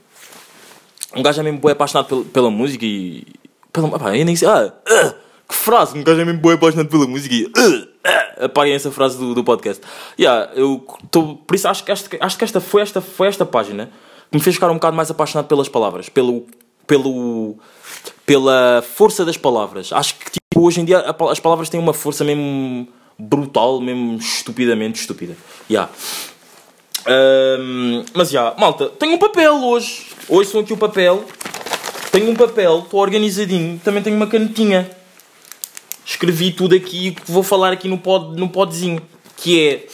[1.17, 3.27] um gajo é mesmo bem apaixonado pela, pela música e.
[3.73, 4.49] Pela, opá, eu nem sei.
[4.49, 5.15] Ah, ah,
[5.51, 5.99] que frase!
[5.99, 7.51] Um gajo é mesmo bem apaixonado pela música e.
[7.57, 9.83] ah, ah, apaguem essa frase do, do podcast.
[10.19, 13.45] Yeah, eu tô, por isso acho que, esta, acho que esta, foi, esta foi esta
[13.45, 13.91] página
[14.31, 16.47] que me fez ficar um bocado mais apaixonado pelas palavras, pelo,
[16.87, 17.57] pelo,
[18.25, 19.93] pela força das palavras.
[19.93, 25.01] Acho que tipo, hoje em dia as palavras têm uma força mesmo brutal, mesmo estupidamente
[25.01, 25.37] estúpida.
[25.69, 25.91] Yeah.
[27.07, 30.07] Ahm, mas já, malta, tenho um papel hoje.
[30.29, 31.25] Hoje são aqui o papel.
[32.13, 33.81] Tenho um papel, estou organizadinho.
[33.83, 35.00] Também tenho uma canetinha.
[36.11, 39.01] Escrevi tudo aqui que vou falar aqui no, pod, no podzinho.
[39.37, 39.87] Que é.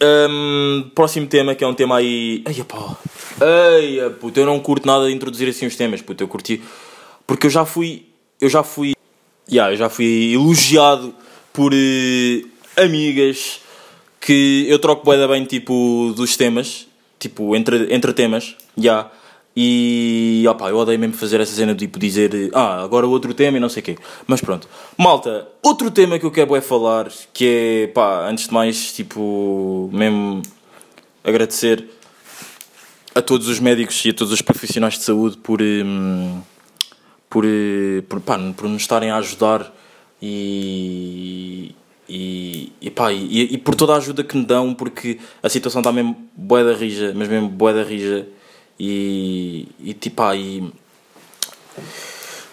[0.00, 2.44] ahm, próximo tema, que é um tema aí.
[2.46, 2.96] Ai, pá.
[3.40, 6.22] Ai, puto, eu não curto nada de introduzir assim os temas, puto.
[6.22, 6.62] Eu curti.
[7.26, 8.06] Porque eu já fui.
[8.40, 8.94] Eu já fui.
[9.50, 11.12] Yeah, eu já fui elogiado
[11.52, 12.44] por eh,
[12.76, 13.60] amigas
[14.20, 16.86] que eu troco da bem tipo dos temas,
[17.18, 19.10] tipo entre, entre temas, já.
[19.56, 23.56] E opá, eu odeio mesmo fazer essa cena de tipo dizer ah, agora outro tema
[23.56, 23.96] e não sei o quê.
[24.26, 24.68] Mas pronto.
[24.98, 29.88] Malta, outro tema que eu quero é falar, que é pá, antes de mais, tipo,
[29.92, 30.42] mesmo
[31.22, 31.84] agradecer
[33.14, 36.40] a todos os médicos e a todos os profissionais de saúde por, hum,
[37.30, 37.44] por,
[38.08, 39.72] por, pá, por nos estarem a ajudar
[40.20, 41.72] e,
[42.08, 45.80] e, e, pá, e, e por toda a ajuda que me dão, porque a situação
[45.80, 48.26] está mesmo bué da rija, mas mesmo bué da rija
[48.78, 50.22] e, e tipo,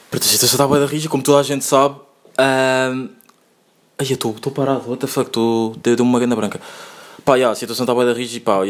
[0.10, 1.96] Pronto, a situação está bué da rija, como toda a gente sabe.
[2.38, 3.10] Ahm,
[4.02, 5.76] Ai, eu estou parado, what the fuck, estou.
[5.76, 6.60] Deu-me uma grande branca.
[7.24, 8.62] Pá, yeah, a situação está bué da rija e pá,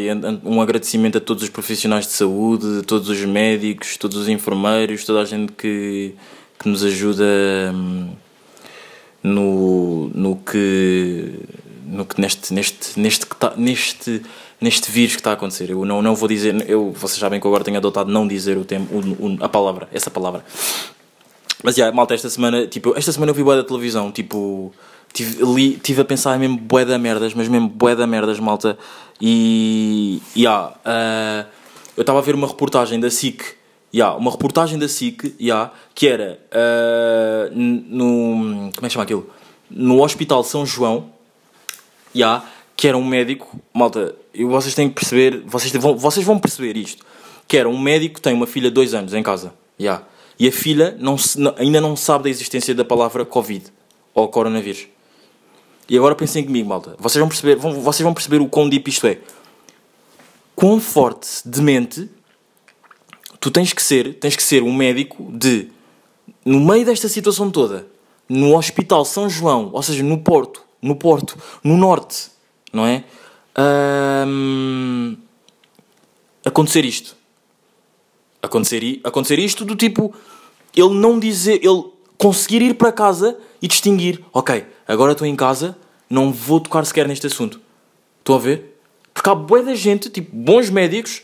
[0.43, 5.05] um agradecimento a todos os profissionais de saúde, a todos os médicos, todos os enfermeiros,
[5.05, 6.13] toda a gente que,
[6.59, 7.23] que nos ajuda
[7.73, 8.09] hum,
[9.23, 11.31] no, no que.
[11.85, 14.21] No que neste, neste, neste, tá, neste,
[14.61, 15.69] neste vírus que está a acontecer.
[15.71, 18.57] Eu não, não vou dizer, eu, vocês sabem que eu agora tenho adotado não dizer
[18.57, 20.45] o tempo, o, o- a palavra, essa palavra.
[21.63, 24.71] Mas já, malta, esta semana, tipo, esta semana eu vi bué da televisão, tipo,
[25.13, 28.77] tive, li, tive a pensar mesmo bué da merdas, mas mesmo bué da merdas, malta.
[29.19, 31.45] E, já, ah,
[31.97, 33.43] eu estava a ver uma reportagem da SIC,
[33.93, 36.39] já, uma reportagem da SIC, já, que era
[37.53, 39.29] n- no, como é que chama aquilo?
[39.69, 41.09] No Hospital São João,
[42.13, 42.43] já,
[42.81, 46.75] que era um médico, malta, e vocês têm que perceber, vocês vão, vocês vão perceber
[46.75, 47.05] isto,
[47.47, 50.01] que era um médico que tem uma filha de dois anos em casa, já,
[50.39, 53.65] e a filha não se- ainda não sabe da existência da palavra Covid
[54.15, 54.87] ou coronavírus.
[55.87, 58.89] E agora pensem comigo, malta, vocês vão perceber, vão, vocês vão perceber o quão deep
[58.89, 59.19] isto é.
[60.55, 62.09] Quão forte de mente
[63.39, 65.67] tu tens que ser, tens que ser um médico de,
[66.43, 67.85] no meio desta situação toda,
[68.27, 72.31] no Hospital São João, ou seja, no Porto, no Porto, no Norte,
[72.71, 73.03] não é?
[76.45, 77.15] Acontecer isto.
[78.41, 80.13] acontecer, acontecer isto do tipo,
[80.75, 81.83] ele não dizer, ele
[82.17, 85.77] conseguir ir para casa e distinguir, ok, agora estou em casa,
[86.09, 87.59] não vou tocar sequer neste assunto.
[88.19, 88.77] Estão a ver?
[89.13, 91.23] Porque há bué da gente, tipo, bons médicos,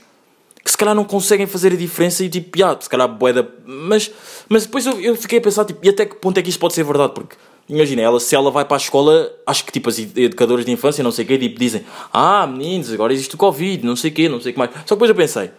[0.64, 3.46] que se calhar não conseguem fazer a diferença e tipo, yeah, se calhar bué da...
[3.66, 4.12] Mas,
[4.50, 6.60] mas depois eu, eu fiquei a pensar, tipo, e até que ponto é que isto
[6.60, 7.14] pode ser verdade?
[7.14, 7.36] Porque,
[7.70, 11.04] imagina, ela, se ela vai para a escola, acho que tipo, as educadoras de infância,
[11.04, 14.14] não sei o quê, tipo, dizem, ah, meninos, agora existe o Covid, não sei o
[14.14, 14.72] quê, não sei o que mais.
[14.72, 15.52] Só que depois eu pensei,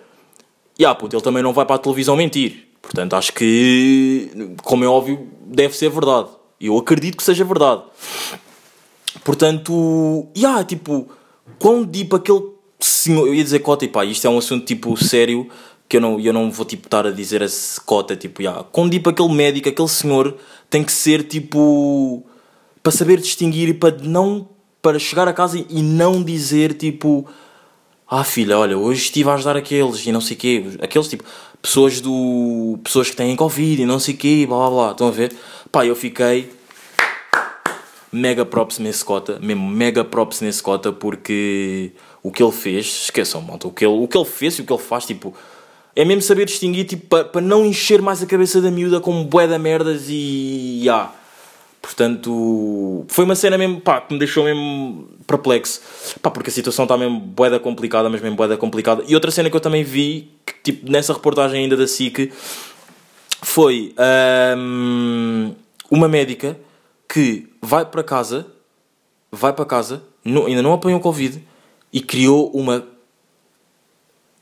[0.79, 2.69] e ah, puto, ele também não vai para a televisão mentir.
[2.81, 4.31] Portanto, acho que,
[4.63, 6.29] como é óbvio, deve ser verdade.
[6.61, 7.83] Eu acredito que seja verdade.
[9.25, 11.09] Portanto, e ah, tipo,
[11.59, 12.43] quão deep aquele
[12.79, 13.27] senhor.
[13.27, 15.49] Eu ia dizer cota, e pá, isto é um assunto tipo sério
[15.89, 18.89] que eu não, eu não vou tipo estar a dizer esse cota, tipo, yeah, quão
[18.89, 20.37] deep aquele médico, aquele senhor
[20.69, 22.25] tem que ser tipo.
[22.83, 24.49] para saber distinguir e para não.
[24.83, 27.27] para chegar a casa e não dizer tipo
[28.11, 31.25] ah filha, olha, hoje estive a ajudar aqueles e não sei quê, aqueles tipo,
[31.61, 32.79] pessoas do.
[32.83, 35.37] pessoas que têm Covid e não sei quê, blá blá blá, estão a ver?
[35.71, 36.51] Pá, eu fiquei
[38.11, 43.43] mega props nesse cota, mesmo mega props nesse cota, porque o que ele fez, esqueçam,
[43.43, 45.35] malta, o que ele, o que ele fez e o que ele faz, tipo,
[46.01, 49.25] é mesmo saber distinguir, tipo, para pa não encher mais a cabeça da miúda com
[49.25, 50.87] bué da merdas e.
[50.89, 51.11] ah
[51.83, 55.81] Portanto, foi uma cena mesmo, pá, que me deixou mesmo perplexo.
[56.23, 59.03] Pá, porque a situação está mesmo boeda complicada, mas mesmo boeda complicada.
[59.09, 62.31] E outra cena que eu também vi, que, tipo, nessa reportagem ainda da SIC,
[63.43, 63.93] foi
[64.57, 65.53] hum,
[65.91, 66.57] uma médica
[67.13, 68.47] que vai para casa,
[69.33, 71.43] vai para casa, não- ainda não apanhou Covid,
[71.93, 72.87] e criou uma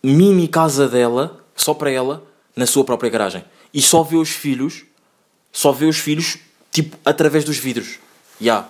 [0.02, 2.22] mini casa dela, só para ela,
[2.54, 3.44] na sua própria garagem.
[3.72, 4.84] E só vê os filhos,
[5.50, 6.38] só vê os filhos,
[6.70, 7.98] tipo, através dos vidros.
[8.40, 8.66] Ya.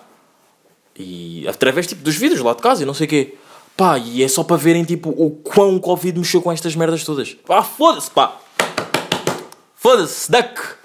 [0.96, 3.35] E através, tipo, dos vidros lá de casa e não sei o quê.
[3.77, 7.05] Pá, e é só para verem, tipo, o quão o Covid mexeu com estas merdas
[7.05, 7.35] todas.
[7.46, 8.40] Pá, foda-se, pá.
[9.75, 10.77] Foda-se, duck.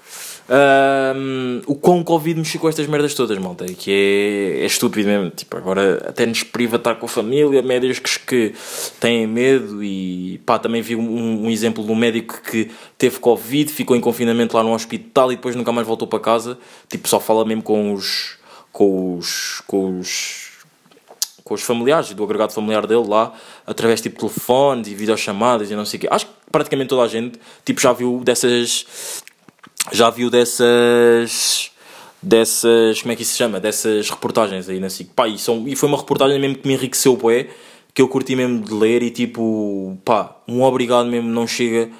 [0.54, 3.64] Ahm, o quão Covid mexeu com estas merdas todas, malta.
[3.64, 5.30] Que é, é estúpido mesmo.
[5.30, 7.62] Tipo, agora até nos priva estar com a família.
[7.62, 8.54] Médicos que,
[9.00, 9.82] têm medo.
[9.82, 14.00] E pá, também vi um, um exemplo de um médico que teve Covid, ficou em
[14.00, 16.58] confinamento lá no hospital e depois nunca mais voltou para casa.
[16.86, 18.36] Tipo, só fala mesmo com os.
[18.70, 19.62] com os.
[19.66, 20.52] com os
[21.44, 23.32] com os familiares, do agregado familiar dele lá,
[23.66, 26.08] através tipo de telefones e videochamadas e não sei o quê.
[26.10, 29.21] Acho que praticamente toda a gente tipo, já viu dessas.
[29.90, 31.70] Já viu dessas.
[32.22, 33.02] Dessas.
[33.02, 33.58] Como é que isso se chama?
[33.58, 35.10] Dessas reportagens aí na SIC.
[35.14, 37.48] Pá, e, são, e foi uma reportagem mesmo que me enriqueceu, bué,
[37.92, 39.98] que eu curti mesmo de ler e tipo.
[40.04, 41.90] Pá, um obrigado mesmo não chega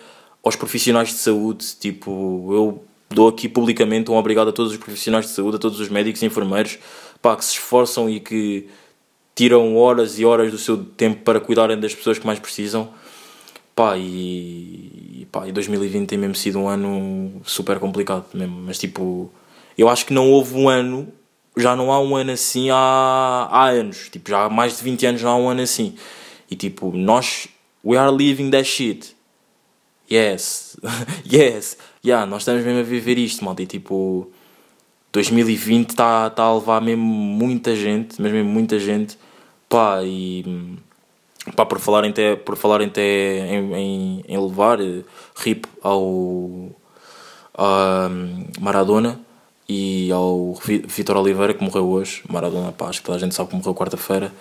[0.44, 1.66] aos profissionais de saúde.
[1.80, 5.80] Tipo, eu dou aqui publicamente um obrigado a todos os profissionais de saúde, a todos
[5.80, 6.78] os médicos e enfermeiros,
[7.20, 8.68] pá, que se esforçam e que
[9.34, 12.88] tiram horas e horas do seu tempo para cuidarem das pessoas que mais precisam.
[13.74, 19.30] Pá, e, pá, e 2020 tem mesmo sido um ano super complicado mesmo, mas tipo,
[19.78, 21.08] eu acho que não houve um ano,
[21.56, 25.06] já não há um ano assim há, há anos, tipo, já há mais de 20
[25.06, 25.94] anos não há um ano assim.
[26.50, 27.48] E tipo, nós,
[27.84, 29.16] we are living that shit.
[30.10, 30.76] Yes,
[31.24, 34.30] yes, yeah, nós estamos mesmo a viver isto, malta, e tipo,
[35.12, 39.18] 2020 está tá a levar mesmo muita gente, mas mesmo muita gente,
[39.68, 40.76] pá, e
[41.56, 45.02] pá, por falarem até, por falarem até em, em, em levar, eh,
[45.36, 46.70] rip ao
[47.54, 48.08] a
[48.60, 49.20] Maradona
[49.68, 53.34] e ao Vi- Vitor Oliveira que morreu hoje, Maradona, pá, acho que toda a gente
[53.34, 54.32] sabe que morreu quarta-feira,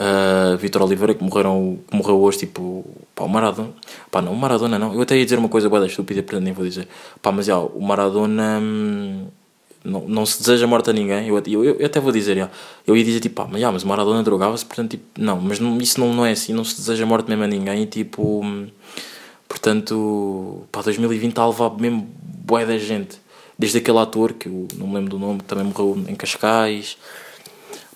[0.00, 2.84] Uh, Vitor Oliveira que, morreram, que morreu hoje, tipo,
[3.16, 3.70] pá, o Maradona,
[4.12, 6.52] pá, não, o Maradona não, eu até ia dizer uma coisa boa estúpida, portanto nem
[6.52, 6.86] vou dizer,
[7.20, 9.26] pá, mas já, o Maradona hum,
[9.88, 12.50] não, não se deseja morte a ninguém, eu, eu, eu até vou dizer, já,
[12.86, 15.78] eu ia dizer, tipo, pá, mas, já, mas Maradona drogava-se, portanto, tipo, não, mas não,
[15.78, 18.68] isso não, não é assim, não se deseja morte mesmo a ninguém, e, tipo, hum,
[19.48, 23.18] portanto, pá, 2020 está a levar mesmo bué da gente,
[23.58, 26.96] desde aquele ator, que eu não me lembro do nome, que também morreu em Cascais,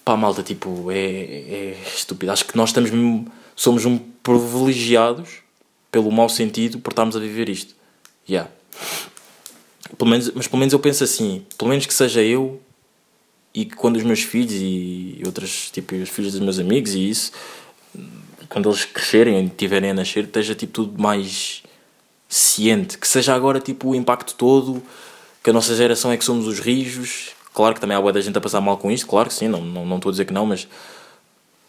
[0.05, 2.33] pá, malta, tipo, é, é estúpido.
[2.33, 5.43] Acho que nós estamos mesmo, somos um privilegiados,
[5.91, 7.75] pelo mau sentido, por estarmos a viver isto.
[8.29, 8.51] Yeah.
[9.99, 12.61] Pelo menos, mas pelo menos eu penso assim, pelo menos que seja eu
[13.55, 17.09] e que quando os meus filhos e outras, tipo, os filhos dos meus amigos e
[17.11, 17.33] isso,
[18.49, 21.63] quando eles crescerem e tiverem a nascer, esteja tipo tudo mais
[22.29, 24.83] ciente, que seja agora tipo o impacto todo,
[25.43, 28.21] que a nossa geração é que somos os rijos, Claro que também há boa da
[28.21, 30.25] gente a passar mal com isto, claro que sim, não, não, não estou a dizer
[30.25, 30.67] que não, mas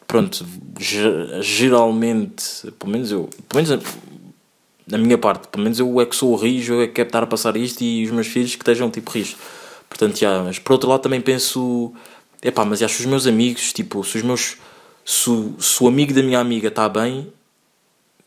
[0.08, 0.45] pronto,
[0.80, 3.86] ge- geralmente, pelo menos eu, pelo menos
[4.88, 7.10] na minha parte, pelo menos eu é que sou o rijo, eu é que quero
[7.10, 9.38] estar a passar isto e os meus filhos que estejam tipo rijos.
[9.89, 11.93] Portanto, já, mas por outro lado também penso,
[12.41, 14.58] epá, mas acho os meus amigos, tipo, se os meus,
[15.06, 17.32] se, se o amigo da minha amiga está bem,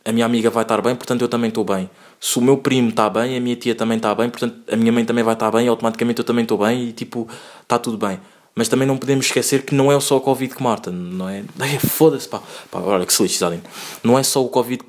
[0.04, 1.90] a minha amiga vai estar bem, portanto eu também estou bem.
[2.20, 4.92] Se o meu primo está bem, a minha tia também está bem, portanto a minha
[4.92, 7.28] mãe também vai estar bem, automaticamente eu também estou bem e tipo,
[7.62, 8.18] está tudo bem.
[8.54, 11.44] Mas também não podemos esquecer que não é só o Covid que mata, não é?
[11.78, 12.40] Foda-se, pá.
[12.70, 12.80] pá.
[12.80, 13.22] Olha que se.
[14.02, 14.82] Não é só o Covid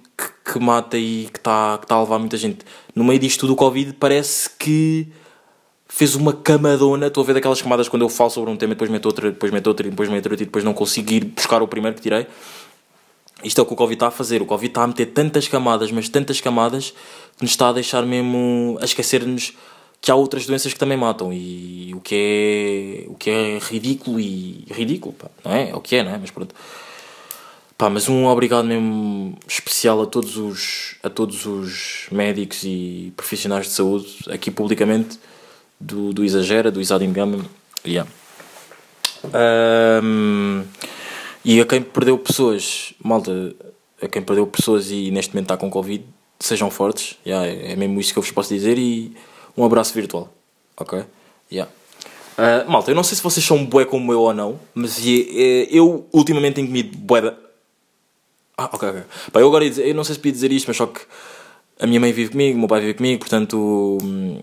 [0.52, 2.60] que, mata e que está que tá a levar muita gente.
[2.96, 5.08] No meio disto tudo, o Covid parece que
[5.88, 7.08] fez uma camadona.
[7.08, 9.52] Estou a ver daquelas camadas quando eu falo sobre um tema, depois meto outra, depois
[9.52, 12.28] meto outra, depois meto outra e depois não consigo ir buscar o primeiro que tirei.
[13.44, 14.42] Isto é o que o Covid está a fazer.
[14.42, 16.92] O Covid está a meter tantas camadas, mas tantas camadas,
[17.38, 19.54] que nos está a deixar mesmo a esquecer-nos
[20.02, 21.32] que há outras doenças que também matam.
[21.32, 25.70] E o que é, o que é ridículo e ridículo, pá, não é?
[25.70, 26.18] É o que é, não é?
[26.18, 26.56] Mas pronto.
[27.78, 33.68] Pá, mas um obrigado mesmo especial a todos os, a todos os médicos e profissionais
[33.68, 35.20] de saúde, aqui publicamente,
[35.80, 37.46] do, do Exagera, do Isadin Gama.
[37.86, 38.10] Yeah.
[40.04, 40.64] Um,
[41.46, 43.56] e a quem perdeu pessoas, malta,
[44.02, 46.04] a quem perdeu pessoas e neste momento está com Covid,
[46.40, 49.16] sejam fortes, yeah, é mesmo isso que eu vos posso dizer e
[49.56, 50.34] um abraço virtual,
[50.76, 51.04] ok?
[51.52, 51.72] Yeah.
[52.38, 55.68] Uh, malta, eu não sei se vocês são bué como eu ou não, mas eh,
[55.70, 57.34] eu ultimamente tenho comido bué.
[58.60, 59.04] Ah, ok, ok.
[59.32, 61.02] Pá, eu agora ia dizer, eu não sei se podia dizer isto, mas só que
[61.80, 64.42] a minha mãe vive comigo, o meu pai vive comigo, portanto hum,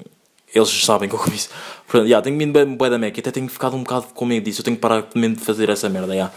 [0.54, 1.48] eles sabem que eu comi isso.
[1.84, 4.24] Portanto, yeah, tenho comido bué, bué da Mac e até tenho ficado um bocado com
[4.24, 6.32] medo disso, eu tenho que parar de fazer essa merda, yeah.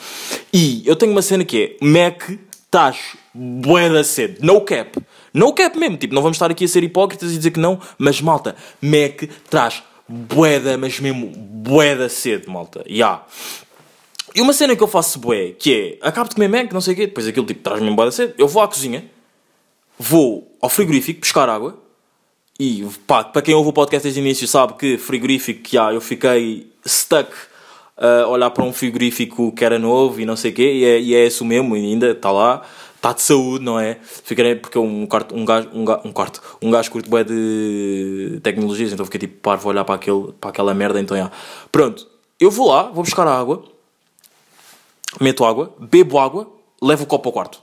[0.52, 2.24] E eu tenho uma cena que é, Mac,
[2.66, 5.00] estás bué da cedo, no cap.
[5.32, 7.80] No cap mesmo, tipo, não vamos estar aqui a ser hipócritas e dizer que não,
[8.00, 13.24] mas malta, Mac traz bué mas mesmo bué da cedo, malta, yeah.
[14.38, 16.94] E uma cena que eu faço bué, que é, acabo de comer Mac, não sei
[16.94, 19.04] o quê, depois aquilo tipo, traz mesmo bué da cedo, eu vou à cozinha,
[19.98, 21.76] vou ao frigorífico buscar água,
[22.60, 26.00] e pá, para quem ouve o podcast desde o início sabe que frigorífico, já, eu
[26.00, 27.32] fiquei stuck
[27.98, 31.02] a olhar para um frigorífico que era novo e não sei o quê, e é,
[31.02, 32.62] e é isso mesmo, ainda está lá,
[32.96, 33.98] está de saúde, não é?
[34.04, 38.94] Fiquei, porque um, quarto, um, gajo, um, um quarto, um gajo curto bué de tecnologias,
[38.94, 41.32] então fiquei tipo parvo a olhar para, aquele, para aquela merda, então já.
[41.72, 42.08] Pronto,
[42.40, 43.77] eu vou lá, vou buscar a água,
[45.20, 46.52] meto água, bebo água,
[46.82, 47.62] levo o copo ao quarto.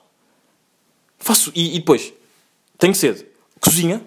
[1.18, 2.12] Faço, e, e depois,
[2.78, 3.26] tenho sede,
[3.60, 4.02] cozinha,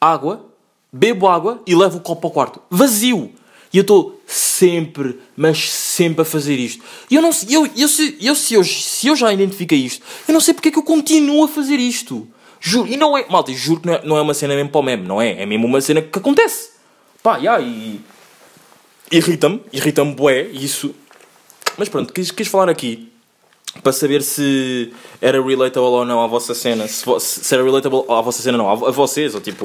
[0.00, 0.46] água,
[0.92, 2.62] bebo água e levo o copo ao quarto.
[2.70, 3.32] Vazio!
[3.72, 6.82] E eu estou sempre, mas sempre a fazer isto.
[7.10, 7.86] E eu não sei, eu, eu, eu,
[8.20, 10.82] eu, se, eu, se eu já identifiquei isto, eu não sei porque é que eu
[10.82, 12.26] continuo a fazer isto.
[12.60, 14.80] Juro, e não é, malta, juro que não é, não é uma cena mesmo para
[14.80, 15.42] o meme, não é?
[15.42, 16.70] É mesmo uma cena que acontece.
[17.22, 18.00] Pá, yeah, e.
[19.10, 20.94] Irrita-me, irrita-me bué, isso.
[21.78, 23.08] Mas pronto, quis, quis falar aqui
[23.82, 26.88] para saber se era relatable ou não à vossa cena.
[26.88, 29.64] Se, se era relatable à vossa cena, não, a, vocês, ou tipo,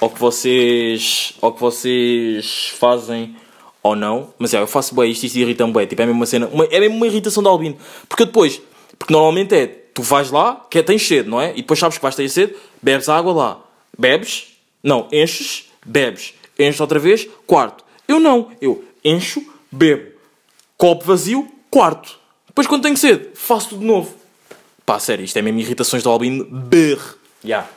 [0.00, 3.34] ao que vocês, ao que vocês fazem
[3.82, 4.32] ou não.
[4.38, 5.86] Mas é, eu faço bem isto isto irrita-me bem.
[5.86, 7.76] Tipo, é mesmo uma cena, uma, é mesmo uma irritação de albino.
[8.08, 8.60] Porque depois,
[8.96, 11.50] porque normalmente é, tu vais lá, que é, tens sede, não é?
[11.52, 13.60] E depois sabes que vais ter sede, bebes água lá.
[13.98, 14.46] Bebes,
[14.82, 16.34] não, enches, bebes.
[16.56, 17.84] Enches outra vez, quarto.
[18.06, 20.17] Eu não, eu encho, bebo.
[20.78, 22.16] Copo vazio, quarto.
[22.46, 24.14] Depois quando tenho sede, faço tudo de novo.
[24.86, 26.44] Pá, sério, isto é mesmo irritações do albino.
[26.44, 27.16] Berre.
[27.44, 27.68] Yeah.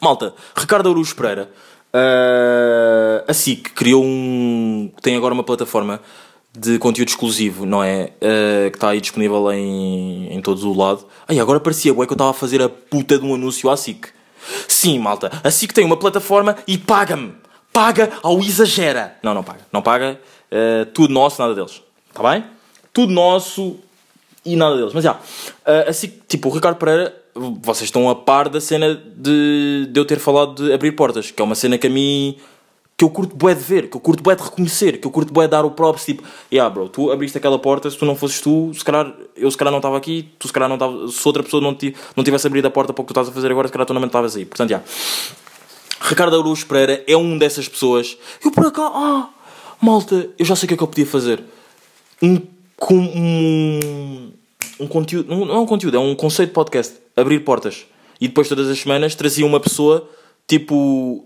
[0.00, 1.48] Malta, Ricardo Aruz Pereira,
[1.94, 4.90] uh, a SIC criou um.
[5.00, 6.00] tem agora uma plataforma
[6.52, 8.10] de conteúdo exclusivo, não é?
[8.16, 11.06] Uh, que está aí disponível em, em todos o lado.
[11.28, 13.76] Aí agora parecia ué, que eu estava a fazer a puta de um anúncio à
[13.76, 14.08] SIC.
[14.66, 17.32] Sim, malta, a SIC tem uma plataforma e paga-me.
[17.72, 19.16] Paga ao exagera.
[19.22, 19.60] Não, não paga.
[19.72, 20.20] Não paga.
[20.50, 21.80] Uh, tudo nosso, nada deles.
[22.18, 22.44] Está bem?
[22.92, 23.76] Tudo nosso
[24.44, 24.92] e nada deles.
[24.92, 25.12] Mas já.
[25.12, 27.14] Uh, assim, tipo, o Ricardo Pereira
[27.62, 31.40] vocês estão a par da cena de, de eu ter falado de abrir portas, que
[31.40, 32.36] é uma cena que a mim
[32.96, 35.32] que eu curto bué de ver, que eu curto bué de reconhecer, que eu curto
[35.32, 38.16] bué de dar o props, tipo, yeah bro, tu abriste aquela porta, se tu não
[38.16, 41.06] fosses tu, se calhar, eu se calhar não estava aqui, tu se calhar não estava,
[41.06, 41.78] se outra pessoa não,
[42.16, 43.86] não tivesse abrido a porta para o que tu estás a fazer agora, se calhar
[43.86, 44.82] tu não estavas aí, portanto, já.
[46.00, 49.28] Ricardo Aruz Pereira é um dessas pessoas, eu por acaso, ah,
[49.80, 51.44] malta, eu já sei o que é que eu podia fazer.
[52.22, 52.40] Um,
[52.90, 54.32] um,
[54.80, 57.86] um conteúdo, não é um conteúdo, é um conceito de podcast abrir portas.
[58.20, 60.08] E depois, todas as semanas, trazia uma pessoa,
[60.46, 61.24] tipo,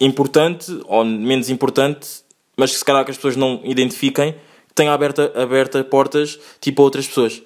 [0.00, 2.08] importante ou menos importante,
[2.56, 6.82] mas que se calhar que as pessoas não identifiquem, que tenha aberta, aberta portas, tipo,
[6.82, 7.42] a outras pessoas.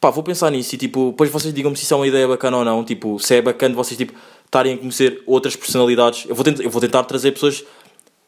[0.00, 2.56] Pá, vou pensar nisso e, tipo, depois vocês digam-me se isso é uma ideia bacana
[2.58, 2.84] ou não.
[2.84, 4.12] Tipo, se é bacana vocês, tipo,
[4.44, 6.26] estarem a conhecer outras personalidades.
[6.28, 7.66] Eu vou tentar, eu vou tentar trazer pessoas que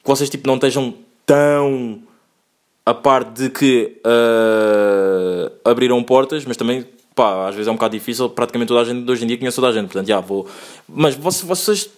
[0.05, 0.94] vocês, tipo, não estejam
[1.27, 2.01] tão
[2.87, 7.97] a par de que uh, abriram portas, mas também pá, às vezes é um bocado
[7.97, 10.47] difícil, praticamente toda a gente hoje em dia conhece toda a gente, portanto, já vou.
[10.88, 11.88] Mas vocês,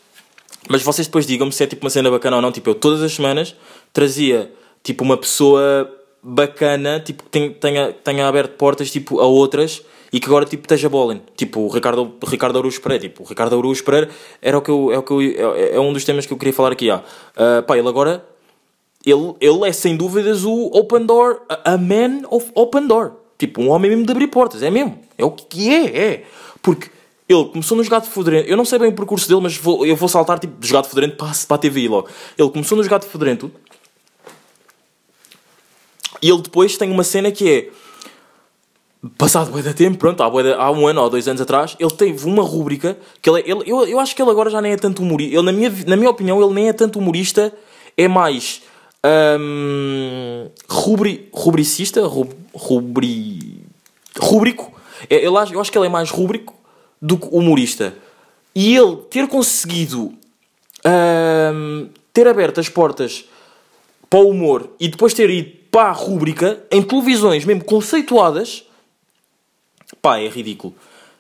[0.69, 2.53] mas vocês depois digam-me se é tipo uma cena bacana ou não.
[2.53, 3.55] Tipo, eu todas as semanas
[3.93, 5.91] trazia tipo uma pessoa
[6.23, 10.89] bacana, tipo, que tenha, tenha, aberto portas tipo, a outras e que agora tipo, esteja
[10.89, 11.23] bowling.
[11.37, 13.09] Tipo, o Ricardo, Ricardo Aruz Pereira.
[13.09, 14.09] Tipo, o Ricardo Aruz Pereira
[14.43, 16.37] era o que eu, é, o que eu, é, é um dos temas que eu
[16.37, 16.91] queria falar aqui.
[16.91, 17.03] Ah.
[17.37, 18.25] Uh, pá, ele agora
[19.07, 23.13] ele, ele é sem dúvidas o open door, a man of open door.
[23.39, 24.99] Tipo, um homem mesmo de abrir portas, é mesmo.
[25.17, 26.25] É o que é, é.
[26.61, 26.91] Porque
[27.29, 29.95] ele começou no Jogado Fedorento, eu não sei bem o percurso dele, mas vou, eu
[29.97, 32.09] vou saltar tipo de Jogado Fedorento para, para a TVI logo.
[32.37, 33.51] Ele começou no Jogado Fedorento
[36.23, 37.69] e ele depois tem uma cena que é.
[39.19, 41.91] Passado bué de tempo, pronto, há, de- há um ano ou dois anos atrás, ele
[41.93, 44.77] teve uma rúbrica que ele, ele- eu, eu acho que ele agora já nem é
[44.77, 45.35] tanto humorista.
[45.37, 47.53] Ele, na, minha, na minha opinião, ele nem é tanto humorista,
[47.97, 48.63] é mais
[49.41, 53.63] hum, rubri, rubricista, rub, rubri,
[54.19, 54.73] rúbrico.
[55.09, 56.55] É, ele acho- eu acho que ele é mais rúbrico
[57.01, 57.95] do que humorista.
[58.55, 60.13] E ele ter conseguido
[60.85, 63.25] hum, ter aberto as portas
[64.09, 68.65] para o humor e depois ter ido para a rúbrica em televisões mesmo conceituadas,
[70.01, 70.75] pá, é ridículo.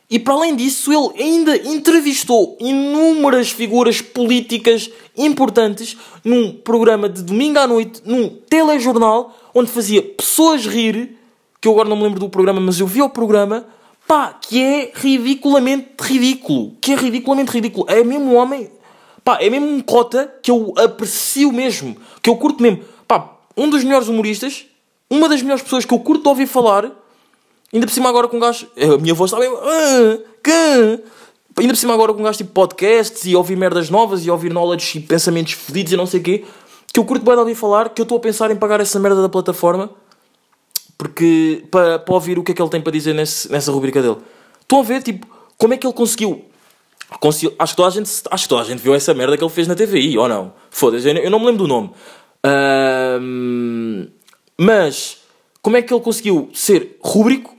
[0.08, 7.58] E para além disso, ele ainda entrevistou inúmeras figuras políticas importantes num programa de domingo
[7.58, 11.18] à noite, num telejornal, onde fazia pessoas rir,
[11.60, 13.66] que eu agora não me lembro do programa, mas eu vi o programa,
[14.06, 16.76] pá, que é ridiculamente ridículo.
[16.80, 17.86] Que é ridiculamente ridículo.
[17.88, 18.70] É mesmo um homem,
[19.24, 22.84] pá, é mesmo um cota que eu aprecio mesmo, que eu curto mesmo.
[23.08, 24.66] Pá, um dos melhores humoristas,
[25.10, 26.92] uma das melhores pessoas que eu curto ouvir falar,
[27.76, 28.66] Ainda por cima agora com um gajo.
[28.74, 29.58] A minha voz está mesmo.
[29.62, 31.02] "Ah, que?"
[31.58, 34.50] Ainda por cima agora com um gajo tipo podcasts e ouvir merdas novas e ouvir
[34.50, 36.44] knowledge e pensamentos fedidos e não sei o quê.
[36.90, 38.98] Que eu curto bem de ouvir falar, que eu estou a pensar em pagar essa
[38.98, 39.90] merda da plataforma.
[40.96, 41.64] Porque.
[41.70, 44.16] Para, para ouvir o que é que ele tem para dizer nesse, nessa rubrica dele.
[44.62, 45.26] Estão a ver, tipo,
[45.58, 46.46] como é que ele conseguiu.
[47.20, 49.44] conseguiu acho, que toda a gente, acho que toda a gente viu essa merda que
[49.44, 50.54] ele fez na TVI, ou não?
[50.70, 51.90] Foda-se, eu, não me lembro do nome.
[54.58, 55.18] Mas,
[55.60, 57.55] como é que ele conseguiu ser rúbrico,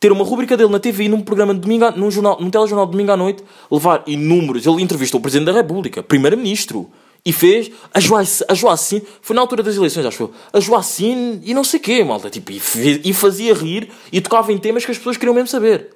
[0.00, 2.92] ter uma rúbrica dele na TV num programa de domingo, num, jornal, num telejornal de
[2.92, 4.66] domingo à noite, levar inúmeros.
[4.66, 6.90] Ele entrevistou o Presidente da República, Primeiro-Ministro,
[7.24, 11.40] e fez a Joacine, a Joacine, foi na altura das eleições, acho eu, a Joacine
[11.44, 12.60] e não sei quê, malta, tipo, e,
[13.04, 15.90] e fazia rir e tocava em temas que as pessoas queriam mesmo saber.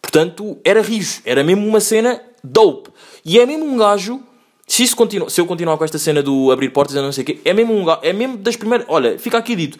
[0.00, 2.90] Portanto, era rijo, era mesmo uma cena dope.
[3.24, 4.20] E é mesmo um gajo,
[4.66, 7.22] se, isso continua, se eu continuar com esta cena do abrir portas e não sei
[7.22, 8.86] o quê, é mesmo um gajo, é mesmo das primeiras.
[8.88, 9.78] Olha, fica aqui dito: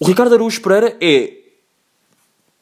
[0.00, 1.32] o Ricardo Araújo Pereira é.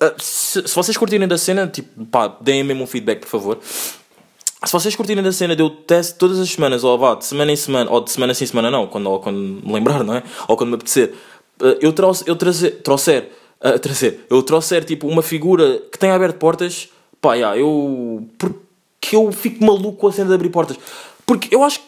[0.00, 3.58] Ah, se, se vocês curtirem da cena, tipo, pá, deem mesmo um feedback, por favor.
[3.62, 7.52] Se vocês curtirem da cena de eu teste todas as semanas, ou vá, de semana
[7.52, 10.22] em semana, ou de semana sim semana não, quando, ou quando me lembrar, não é?
[10.48, 11.14] Ou quando me apetecer,
[11.60, 13.30] ah, eu, trouxe, eu trazer, trouxer,
[13.60, 16.88] ah, trazer, eu trouxer tipo uma figura que tenha aberto portas,
[17.20, 18.28] pá, já, eu.
[18.38, 20.78] Porque eu fico maluco com a cena de abrir portas.
[21.24, 21.86] Porque eu acho que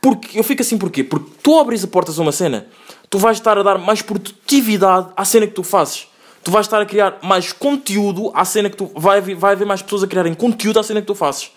[0.00, 1.04] porque, eu fico assim porquê?
[1.04, 2.66] Porque tu abres a portas a uma cena,
[3.10, 6.08] tu vais estar a dar mais produtividade à cena que tu fazes.
[6.44, 8.90] Tu vais estar a criar mais conteúdo à cena que tu.
[8.94, 11.50] Vai vai haver mais pessoas a criarem conteúdo à cena que tu fazes.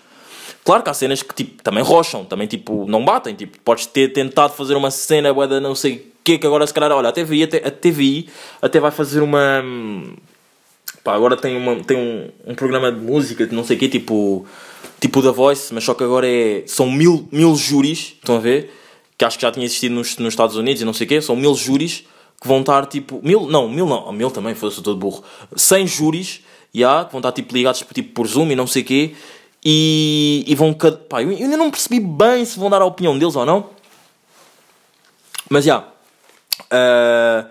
[0.64, 3.36] Claro que há cenas que tipo, também rocham, também tipo, não batem.
[3.36, 6.74] Tipo, podes ter tentado fazer uma cena de não sei o que, que agora se
[6.74, 8.30] calhar, olha, a TVI até, a TVI
[8.62, 9.62] até vai fazer uma.
[9.64, 10.16] hum,
[11.08, 13.88] Pá, agora tem, uma, tem um, um programa de música, de não sei o quê,
[13.88, 14.46] tipo,
[15.00, 18.74] tipo da Voice, mas só que agora é, são mil, mil júris, estão a ver?
[19.18, 21.22] Que acho que já tinha existido nos, nos Estados Unidos e não sei o quê,
[21.22, 22.04] são mil júris
[22.42, 23.20] que vão estar tipo.
[23.24, 25.24] Mil, não, mil não, mil também, fosse todo burro.
[25.56, 26.42] 100 júris,
[26.74, 29.16] já, que vão estar tipo ligados tipo, por Zoom e não sei o quê,
[29.64, 30.74] e, e vão.
[30.74, 33.70] Pá, eu ainda não percebi bem se vão dar a opinião deles ou não,
[35.50, 35.84] mas já.
[36.72, 37.46] ah,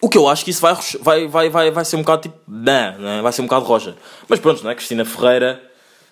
[0.00, 2.36] o que eu acho que isso vai, vai, vai, vai, vai ser um bocado tipo.
[2.46, 3.22] Não, não é?
[3.22, 3.96] vai ser um bocado roja.
[4.28, 4.74] Mas pronto, não é?
[4.74, 5.62] Cristina Ferreira.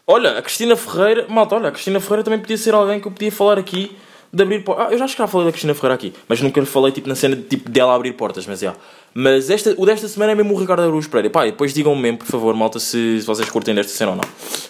[0.06, 1.26] Olha, a Cristina Ferreira.
[1.28, 3.96] Malta, olha, a Cristina Ferreira também podia ser alguém que eu podia falar aqui
[4.32, 4.86] de abrir portas.
[4.86, 6.14] Ah, eu já acho que já falei da Cristina Ferreira aqui.
[6.28, 8.46] Mas nunca falei tipo, na cena de, tipo, dela abrir portas.
[8.46, 8.74] Mas já.
[9.12, 11.30] Mas esta, o desta semana é mesmo o Ricardo Araújo Pereira.
[11.30, 14.24] Pá, depois digam-me mesmo, por favor, malta, se, se vocês curtem desta cena ou não.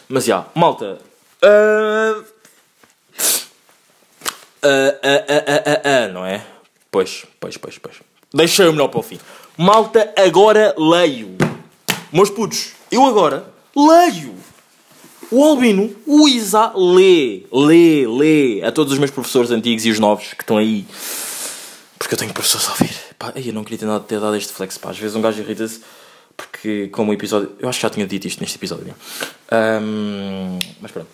[0.08, 0.98] Mas já, malta.
[1.42, 2.22] ah,
[4.62, 6.42] ah, ah, ah, não é?
[6.90, 7.96] Pois, pois, pois, pois.
[8.32, 9.18] Deixei o melhor para o fim.
[9.58, 11.36] Malta, agora leio.
[12.12, 13.44] Meus putos, eu agora
[13.76, 14.34] leio.
[15.30, 20.00] O Albino, o Isa, lê, lê, lê a todos os meus professores antigos e os
[20.00, 20.84] novos que estão aí.
[21.98, 22.96] Porque eu tenho professores a ouvir.
[23.16, 24.90] Pá, eu não queria ter dado, este flex, pá.
[24.90, 25.82] Às vezes um gajo irrita-se
[26.36, 27.52] porque, como o episódio.
[27.60, 28.92] Eu acho que já tinha dito isto neste episódio.
[29.52, 31.08] Ahm, mas pronto.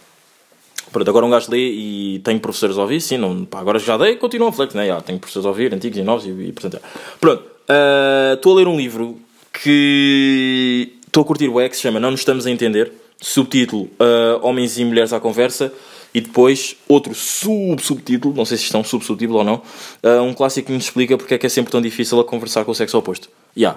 [0.90, 3.98] Pronto, agora um gajo lê e tenho professores a ouvir, sim, não, pá, agora já
[3.98, 4.86] dei, continua a flex, né?
[4.86, 6.80] Já, tenho professores a ouvir, antigos e novos, e, e portanto.
[7.20, 9.20] Pronto, ah, estou a ler um livro
[9.52, 14.78] que estou a curtir o se chama Não Nos Estamos a Entender, subtítulo ah, Homens
[14.78, 15.72] e Mulheres à Conversa,
[16.16, 19.60] E depois, outro sub-subtítulo, não sei se isto é sub-subtítulo ou não,
[20.02, 22.64] ah, um clássico que nos explica porque é que é sempre tão difícil a conversar
[22.64, 23.28] com o sexo oposto.
[23.54, 23.76] Ya.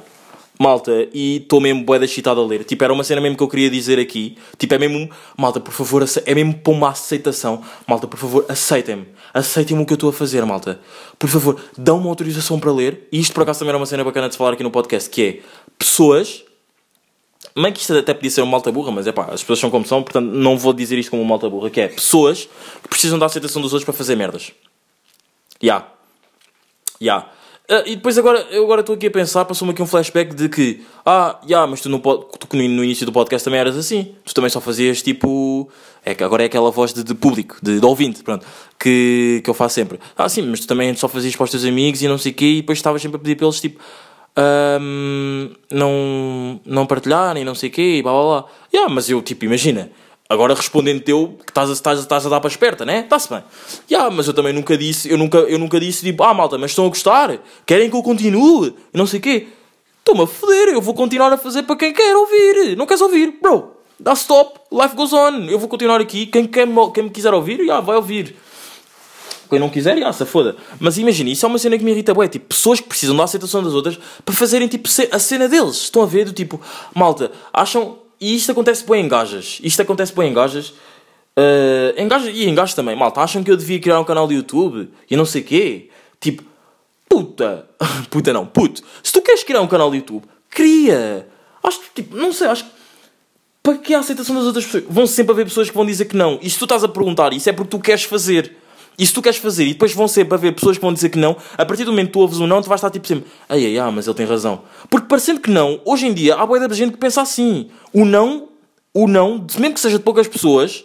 [0.58, 2.64] Malta, e estou mesmo bué da excitado a ler.
[2.64, 4.38] Tipo, era uma cena mesmo que eu queria dizer aqui.
[4.58, 5.10] Tipo, é mesmo...
[5.38, 7.62] Malta, por favor, é mesmo para uma aceitação.
[7.86, 9.06] Malta, por favor, aceitem-me.
[9.34, 10.80] Aceitem-me o que eu estou a fazer, malta.
[11.18, 13.08] Por favor, dão uma autorização para ler.
[13.12, 15.10] E isto, por acaso, também era uma cena bacana de se falar aqui no podcast,
[15.10, 15.40] que é...
[15.78, 16.44] Pessoas...
[17.56, 19.70] Bem que isto até podia ser uma malta burra, mas é pá, as pessoas são
[19.70, 22.50] como são, portanto não vou dizer isto como uma malta burra, que é pessoas
[22.82, 24.52] que precisam da aceitação dos outros para fazer merdas.
[25.64, 25.88] Ya.
[27.02, 27.30] Ya.
[27.72, 30.50] Ah, e depois agora, eu agora estou aqui a pensar, passou-me aqui um flashback de
[30.50, 34.16] que, ah, ya, mas tu, pod- tu no, no início do podcast também eras assim.
[34.26, 35.70] Tu também só fazias tipo.
[36.04, 38.46] É, agora é aquela voz de, de público, de, de ouvinte, pronto,
[38.80, 40.00] que, que eu faço sempre.
[40.18, 42.36] Ah, sim, mas tu também só fazias para os teus amigos e não sei o
[42.36, 43.80] quê, e depois estavas sempre a pedir para eles tipo.
[44.40, 48.46] Ahm, não, não partilharem, não sei o quê, e blá blá blá.
[48.74, 49.92] Ya, mas eu, tipo, imagina,
[50.32, 53.00] Agora respondendo teu, que estás a, estás, estás a dar para esperta, né?
[53.00, 53.44] Está-se bem.
[53.90, 56.70] Ya, mas eu também nunca disse, eu nunca, eu nunca disse tipo, ah malta, mas
[56.70, 57.40] estão a gostar?
[57.66, 58.76] Querem que eu continue?
[58.94, 59.48] Não sei o quê.
[59.98, 62.78] Estou-me a foder, eu vou continuar a fazer para quem quer ouvir.
[62.78, 63.40] Não queres ouvir?
[63.42, 65.46] Bro, dá stop, life goes on.
[65.50, 68.36] Eu vou continuar aqui, quem, quem, quem me quiser ouvir, já, vai ouvir.
[69.50, 70.56] Quem não quiser, se foda.
[70.80, 72.28] Mas imagina, isso é uma cena que me irrita, bué.
[72.28, 75.76] Tipo, pessoas que precisam da aceitação das outras para fazerem, tipo, a cena deles.
[75.78, 76.62] Estão a ver, do tipo,
[76.94, 77.98] malta, acham...
[78.22, 79.60] E isto acontece bem em gajas.
[79.64, 80.74] Isto acontece bem em gajas.
[81.38, 82.96] eh, em gajas e em gajos também.
[82.96, 85.90] Malta, acham que eu devia criar um canal de YouTube e não sei quê.
[86.20, 86.44] Tipo,
[87.08, 87.66] puta.
[88.12, 88.84] puta não, puto.
[89.02, 91.28] Se tu queres criar um canal de YouTube, cria.
[91.64, 92.72] Acho que, tipo, não sei, acho que
[93.64, 94.84] para que a aceitação das outras pessoas?
[94.90, 96.40] Vão sempre haver pessoas que vão dizer que não.
[96.42, 98.56] E se tu estás a perguntar isso é porque tu queres fazer.
[99.00, 101.18] E se tu queres fazer e depois vão sempre haver pessoas que vão dizer que
[101.18, 103.32] não, a partir do momento que tu ouves um não, tu vais estar tipo sempre,
[103.48, 104.62] ai ai, ah, mas ele tem razão.
[104.90, 107.70] Porque parecendo que não, hoje em dia há boia de gente que pensa assim.
[107.94, 108.50] O não,
[108.94, 110.84] o não, mesmo que seja de poucas pessoas,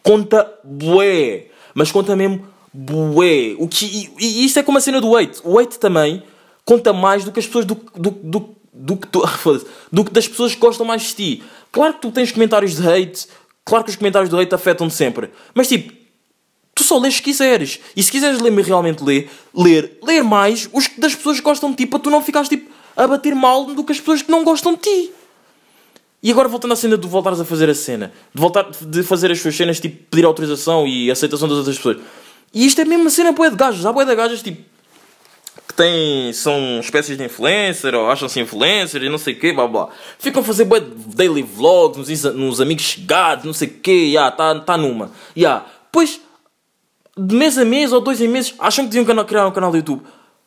[0.00, 1.48] conta bué.
[1.74, 3.56] Mas conta mesmo bué.
[3.58, 5.40] O que, e, e isto é como a cena do hate.
[5.42, 6.22] O hate também
[6.64, 9.22] conta mais do que as pessoas do, do, do, do que tu,
[9.90, 11.42] do que das pessoas que gostam mais de ti.
[11.72, 13.26] Claro que tu tens comentários de hate,
[13.64, 15.30] claro que os comentários do hate afetam-te sempre.
[15.52, 16.01] Mas tipo,
[16.74, 17.80] tu só lês se quiseres.
[17.96, 21.76] E se quiseres ler realmente ler, ler, ler mais os das pessoas que gostam de
[21.76, 24.44] ti para tu não ficares tipo a bater mal do que as pessoas que não
[24.44, 25.12] gostam de ti.
[26.22, 29.32] E agora voltando à cena de voltares a fazer a cena, de voltar de fazer
[29.32, 31.98] as suas cenas, tipo pedir autorização e aceitação das outras pessoas.
[32.54, 33.84] E isto é mesmo uma cena bué de gajos.
[33.84, 34.62] Há bué de gajas tipo
[35.66, 39.66] que têm, são espécies de influencer ou acham-se influencer e não sei o quê, blá
[39.66, 39.88] blá.
[40.18, 44.30] Ficam a fazer de daily vlogs nos, nos amigos chegados, não sei o quê, já,
[44.30, 45.10] tá, tá numa.
[45.34, 45.64] Já.
[45.90, 46.20] Pois,
[47.16, 49.76] de mês a mês ou dois em meses, acham que deviam criar um canal do
[49.76, 50.02] YouTube.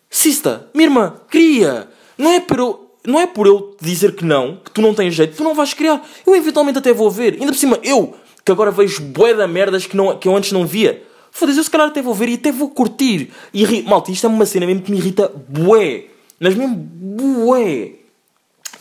[0.09, 1.87] Sista, minha irmã, cria.
[2.17, 5.13] Não é por eu, não é por eu dizer que não, que tu não tens
[5.13, 6.01] jeito, tu não vais criar.
[6.25, 7.33] Eu eventualmente até vou ver.
[7.33, 10.51] Ainda por cima, eu, que agora vejo bué da merdas que, não, que eu antes
[10.51, 11.03] não via.
[11.31, 13.31] Foda-se, eu se calhar até vou ver e até vou curtir.
[13.53, 16.05] E, irri- malta, isto é uma cena mesmo que me irrita bué.
[16.39, 17.91] Mas mesmo bué.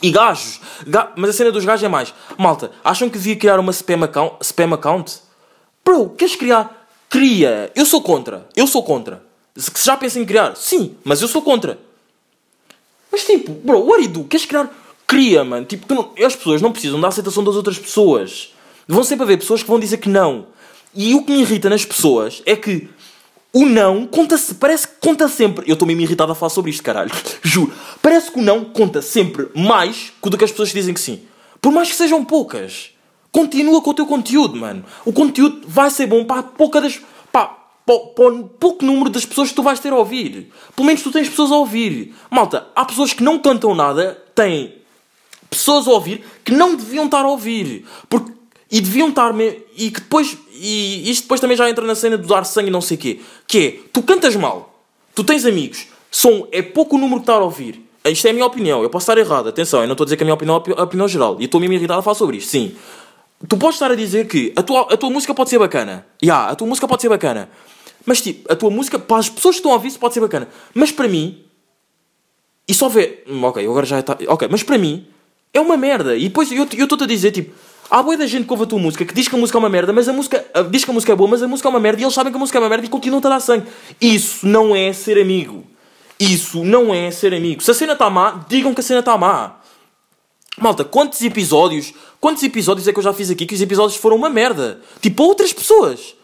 [0.01, 0.61] E gajos.
[0.87, 2.13] Ga- Mas a cena dos gajos é mais.
[2.37, 4.35] Malta, acham que devia criar uma spam account?
[4.41, 5.17] Spam account?
[5.83, 6.84] Bro, queres criar?
[7.15, 7.71] Cria.
[7.73, 8.45] Eu sou contra.
[8.55, 9.23] Eu sou contra.
[9.55, 11.79] Se já pensa em criar, sim, mas eu sou contra.
[13.09, 14.23] Mas tipo, bro, what do you do?
[14.25, 14.69] Queres criar?
[15.07, 15.65] Cria, mano.
[15.65, 18.53] Tipo, não- as pessoas não precisam da aceitação das outras pessoas.
[18.85, 20.47] Vão sempre haver pessoas que vão dizer que não.
[20.93, 22.89] E o que me irrita nas pessoas é que
[23.53, 25.63] o não conta-se, parece que conta sempre.
[25.69, 27.11] Eu estou mesmo irritado a falar sobre isto, caralho.
[27.41, 27.71] Juro.
[28.01, 31.21] Parece que o não conta sempre mais do que as pessoas que dizem que sim.
[31.61, 32.89] Por mais que sejam poucas.
[33.35, 34.85] Continua com o teu conteúdo, mano.
[35.03, 37.01] O conteúdo vai ser bom para pouca das.
[37.33, 37.51] Para,
[37.85, 40.49] o pouco número das pessoas que tu vais ter a ouvir.
[40.73, 42.15] Pelo menos tu tens pessoas a ouvir.
[42.31, 44.75] Malta, há pessoas que não cantam nada, têm
[45.49, 47.85] pessoas a ouvir que não deviam estar a ouvir.
[48.09, 48.31] Porque,
[48.71, 49.33] e deviam estar.
[49.33, 50.37] me- E que depois.
[50.53, 52.99] E isto depois também já entra na cena do dar sangue e não sei o
[53.01, 53.19] quê.
[53.45, 54.79] Que é, tu cantas mal,
[55.13, 57.81] tu tens amigos, são, é pouco o número que está a ouvir.
[58.05, 60.15] Isto é a minha opinião, eu posso estar errado, atenção, eu não estou a dizer
[60.15, 61.35] que a minha opinião é a opi- a opinião geral.
[61.41, 62.73] E estou mesmo irritado a falar sobre isto, sim.
[63.47, 66.05] Tu podes estar a dizer que a tua, a tua música pode ser bacana.
[66.23, 67.49] Ya, a tua música pode ser bacana.
[68.05, 70.19] Mas tipo, a tua música, para as pessoas que estão a ouvir, isso pode ser
[70.21, 70.47] bacana.
[70.73, 71.43] Mas para mim,
[72.67, 73.23] e só vê.
[73.27, 74.17] Hum, Ok, agora já está.
[74.27, 75.05] Ok, mas para mim
[75.53, 76.15] é uma merda.
[76.15, 77.53] E depois eu estou-te a dizer, tipo,
[77.89, 79.59] há boa da gente que ouve a tua música que diz que a música é
[79.59, 80.45] uma merda, mas a música.
[80.69, 82.31] diz que a música é boa, mas a música é uma merda e eles sabem
[82.31, 83.67] que a música é uma merda e continuam a dar sangue.
[83.99, 85.63] Isso não é ser amigo.
[86.19, 87.61] Isso não é ser amigo.
[87.61, 89.57] Se a cena está má, digam que a cena está má.
[90.57, 94.15] Malta, quantos episódios, quantos episódios é que eu já fiz aqui que os episódios foram
[94.15, 94.79] uma merda?
[95.01, 96.15] Tipo, outras pessoas.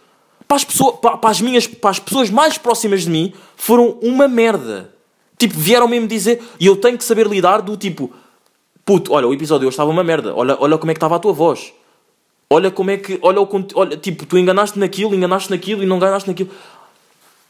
[0.47, 3.97] Para as, pessoas, para, para as minhas, para as pessoas mais próximas de mim, foram
[4.01, 4.93] uma merda.
[5.37, 8.11] Tipo, vieram mesmo dizer, e eu tenho que saber lidar do tipo,
[8.85, 11.19] puto, olha, o episódio hoje estava uma merda, olha, olha como é que estava a
[11.19, 11.73] tua voz.
[12.49, 13.17] olha como é que.
[13.21, 16.49] Olha o Olha, tipo, tu enganaste naquilo, enganaste naquilo e não ganhaste naquilo.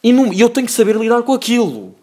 [0.04, 1.96] E, não- e eu tenho que saber lidar com aquilo.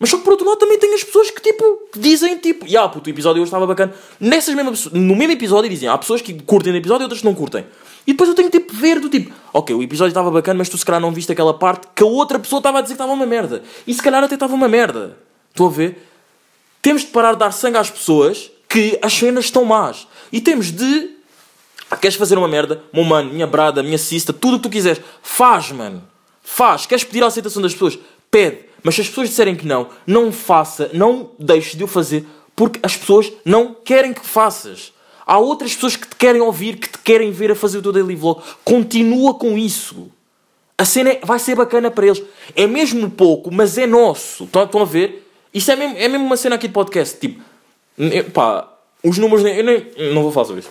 [0.00, 2.88] Mas só que por outro lado também tem as pessoas que tipo dizem tipo, ah,
[2.88, 3.92] puto, o episódio hoje estava bacana.
[4.18, 7.26] Nessas mesmas no mesmo episódio dizem, há pessoas que curtem o episódio e outras que
[7.26, 7.66] não curtem.
[8.06, 10.78] E depois eu tenho tipo ver do tipo, ok, o episódio estava bacana, mas tu
[10.78, 13.12] se calhar não viste aquela parte que a outra pessoa estava a dizer que estava
[13.12, 13.62] uma merda.
[13.86, 15.18] E se calhar até estava uma merda.
[15.50, 16.08] Estou a ver?
[16.80, 20.08] Temos de parar de dar sangue às pessoas que as cenas estão más.
[20.32, 21.10] E temos de
[21.90, 22.82] ah, Queres fazer uma merda?
[22.92, 25.02] Meu mano, minha brada, minha cista, tudo o que tu quiseres.
[25.22, 26.02] Faz, mano.
[26.42, 26.86] Faz.
[26.86, 27.98] Queres pedir a aceitação das pessoas?
[28.30, 28.58] Pede.
[28.82, 32.24] Mas se as pessoas disserem que não, não faça, não deixes de o fazer,
[32.56, 34.92] porque as pessoas não querem que faças.
[35.26, 37.92] Há outras pessoas que te querem ouvir, que te querem ver a fazer o teu
[37.92, 38.42] daily vlog.
[38.64, 40.10] Continua com isso.
[40.78, 42.22] A cena é- vai ser bacana para eles.
[42.56, 44.44] É mesmo pouco, mas é nosso.
[44.44, 45.28] Estão, estão a ver?
[45.52, 47.18] Isto é mesmo, é mesmo uma cena aqui de podcast.
[47.18, 47.40] Tipo,
[47.98, 48.66] eu- pá,
[49.04, 49.44] os números.
[49.44, 50.70] Eu nem, não vou falar sobre isso.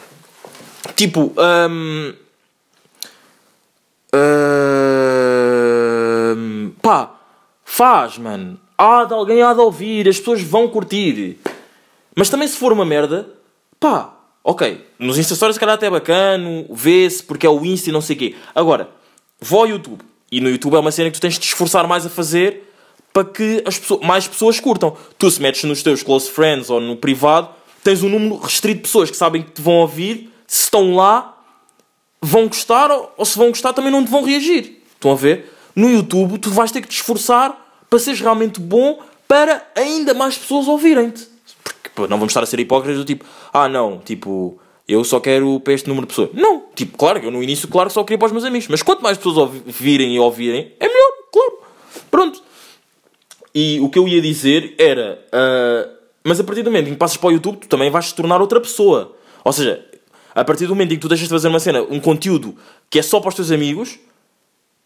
[0.95, 2.13] Tipo, hum,
[6.35, 7.18] hum, pá,
[7.69, 8.59] faz, mano.
[8.77, 11.37] Há de alguém há de ouvir, as pessoas vão curtir.
[12.15, 13.29] Mas também se for uma merda,
[13.79, 14.13] pá,
[14.43, 14.85] ok.
[14.97, 18.01] Nos Insta Stories se calhar até é bacana, vê-se porque é o Insta e não
[18.01, 18.35] sei o quê.
[18.55, 18.89] Agora,
[19.39, 20.01] vou ao YouTube.
[20.31, 22.73] E no YouTube é uma cena que tu tens de te esforçar mais a fazer
[23.13, 24.97] para que as pessoas, mais pessoas curtam.
[25.17, 27.49] Tu se metes nos teus close friends ou no privado,
[27.83, 31.37] tens um número restrito de pessoas que sabem que te vão ouvir, se estão lá,
[32.21, 34.81] vão gostar ou, ou se vão gostar também não te vão reagir.
[34.95, 35.58] Estão a ver?
[35.75, 37.55] No YouTube tu vais ter que te esforçar
[37.89, 41.27] para seres realmente bom para ainda mais pessoas ouvirem-te.
[41.63, 45.19] Porque pô, não vamos estar a ser hipócritas do tipo, ah não, tipo, eu só
[45.19, 46.29] quero para este número de pessoas.
[46.33, 48.67] Não, tipo, claro que eu no início, claro, só queria para os meus amigos.
[48.67, 51.59] Mas quanto mais pessoas ouvirem e ouvirem, é melhor, claro.
[52.09, 52.43] Pronto.
[53.53, 55.23] E o que eu ia dizer era.
[55.31, 55.89] ah,
[56.23, 58.15] mas a partir do momento em que passas para o YouTube, tu também vais te
[58.15, 59.15] tornar outra pessoa.
[59.43, 59.85] Ou seja,
[60.35, 62.55] a partir do momento em que tu deixas de fazer uma cena, um conteúdo
[62.89, 63.97] que é só para os teus amigos,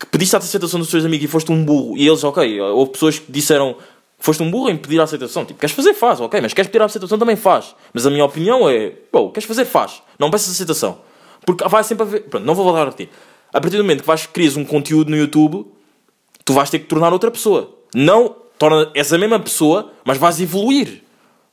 [0.06, 2.92] que pediste a aceitação dos teus amigos e foste um burro, e eles, ok, houve
[2.92, 3.76] pessoas que disseram
[4.24, 5.44] foste um burro em pedir a aceitação.
[5.44, 7.76] Tipo, queres fazer, faz, ok, mas queres pedir a aceitação também faz.
[7.94, 10.02] Mas a minha opinião é, pô, queres fazer, faz.
[10.18, 11.00] Não peças aceitação.
[11.46, 12.22] Porque vai sempre haver.
[12.30, 13.10] Pronto, não vou voltar a repetir.
[13.54, 15.68] A partir do momento que vais crias um conteúdo no YouTube,
[16.46, 17.78] tu vais ter que tornar outra pessoa.
[17.94, 21.04] Não torna, és a mesma pessoa, mas vais evoluir.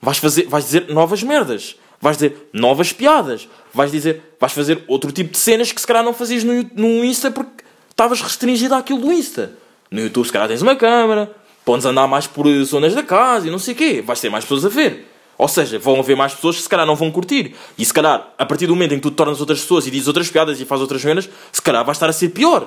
[0.00, 1.76] Vais, fazer, vais dizer novas merdas.
[2.00, 3.48] Vais dizer novas piadas.
[3.74, 7.04] Vais dizer, vais fazer outro tipo de cenas que se calhar não fazias no, no
[7.04, 7.64] Insta porque
[8.00, 9.52] estavas restringido àquilo do Insta.
[9.90, 11.30] No YouTube se calhar tens uma câmera,
[11.64, 14.00] podes andar mais por eh, zonas da casa e não sei o quê.
[14.00, 15.06] Vais ter mais pessoas a ver.
[15.36, 17.54] Ou seja, vão haver mais pessoas que se calhar não vão curtir.
[17.76, 20.08] E se calhar, a partir do momento em que tu tornas outras pessoas e dizes
[20.08, 22.66] outras piadas e fazes outras cenas, se calhar vais estar a ser pior.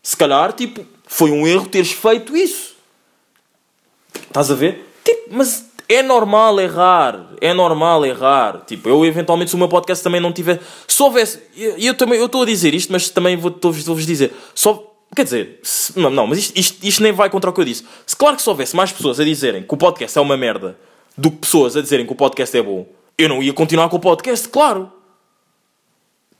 [0.00, 2.74] Se calhar, tipo, foi um erro teres feito isso.
[4.14, 4.92] Estás a ver?
[5.04, 7.26] Tipo, mas é normal errar.
[7.40, 8.62] É normal errar.
[8.66, 10.60] Tipo, eu eventualmente, se o meu podcast também não tiver.
[10.88, 11.40] Se houvesse.
[11.56, 14.32] E eu, também eu estou a dizer isto, mas também vou- vou-vos vou dizer.
[14.54, 14.92] Só.
[15.14, 17.64] Quer dizer, se- não, não, mas isto, isto, isto nem vai contra o que eu
[17.64, 17.84] disse.
[18.04, 20.76] Se claro que se houvesse mais pessoas a dizerem que o podcast é uma merda
[21.16, 23.96] do que pessoas a dizerem que o podcast é bom, eu não ia continuar com
[23.96, 24.90] o podcast, claro.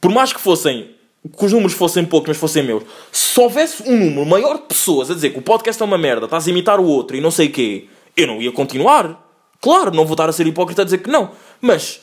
[0.00, 0.90] Por mais que fossem.
[1.36, 2.82] que os números fossem poucos, mas fossem meus.
[3.10, 6.26] Se houvesse um número maior de pessoas a dizer que o podcast é uma merda,
[6.26, 9.25] estás a imitar o outro e não sei o quê, eu não ia continuar.
[9.60, 11.30] Claro, não vou estar a ser hipócrita a dizer que não.
[11.60, 12.00] Mas.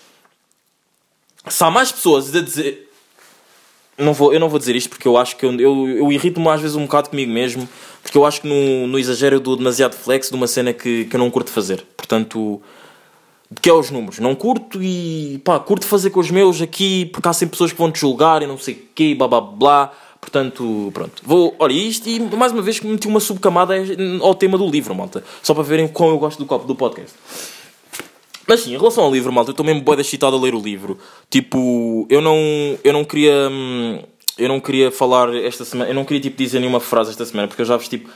[1.47, 2.89] Se há mais pessoas a dizer.
[3.97, 6.49] Não vou, eu não vou dizer isto porque eu acho que eu, eu, eu irrito-me
[6.49, 7.69] às vezes um bocado comigo mesmo.
[8.01, 11.05] Porque eu acho que no, no exagero eu dou demasiado flex de uma cena que,
[11.05, 11.85] que eu não curto fazer.
[11.95, 12.61] Portanto
[13.61, 14.19] que é os números.
[14.19, 17.77] Não curto e pá, curto fazer com os meus aqui porque há sempre pessoas que
[17.77, 19.93] vão te julgar e não sei o quê, blá blá blá.
[20.23, 21.21] Portanto, pronto.
[21.25, 23.73] Vou, olha isto e mais uma vez meti uma subcamada
[24.21, 25.21] ao tema do livro, malta.
[25.43, 27.13] Só para verem como eu gosto do copo do podcast.
[28.47, 30.61] Mas sim, em relação ao livro, malta, eu estou mesmo boa excitado a ler o
[30.61, 30.97] livro.
[31.29, 32.37] Tipo, eu não,
[32.85, 33.49] eu não queria.
[33.51, 33.99] hum,
[34.37, 35.91] Eu não queria falar esta semana.
[35.91, 38.09] Eu não queria tipo dizer nenhuma frase esta semana porque eu já vos tipo.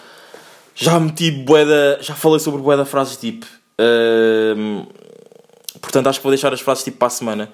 [0.75, 1.99] Já meti boeda.
[2.01, 3.45] Já falei sobre boeda frases tipo.
[4.57, 4.85] hum,
[5.81, 7.51] Portanto, acho que vou deixar as frases tipo para a semana.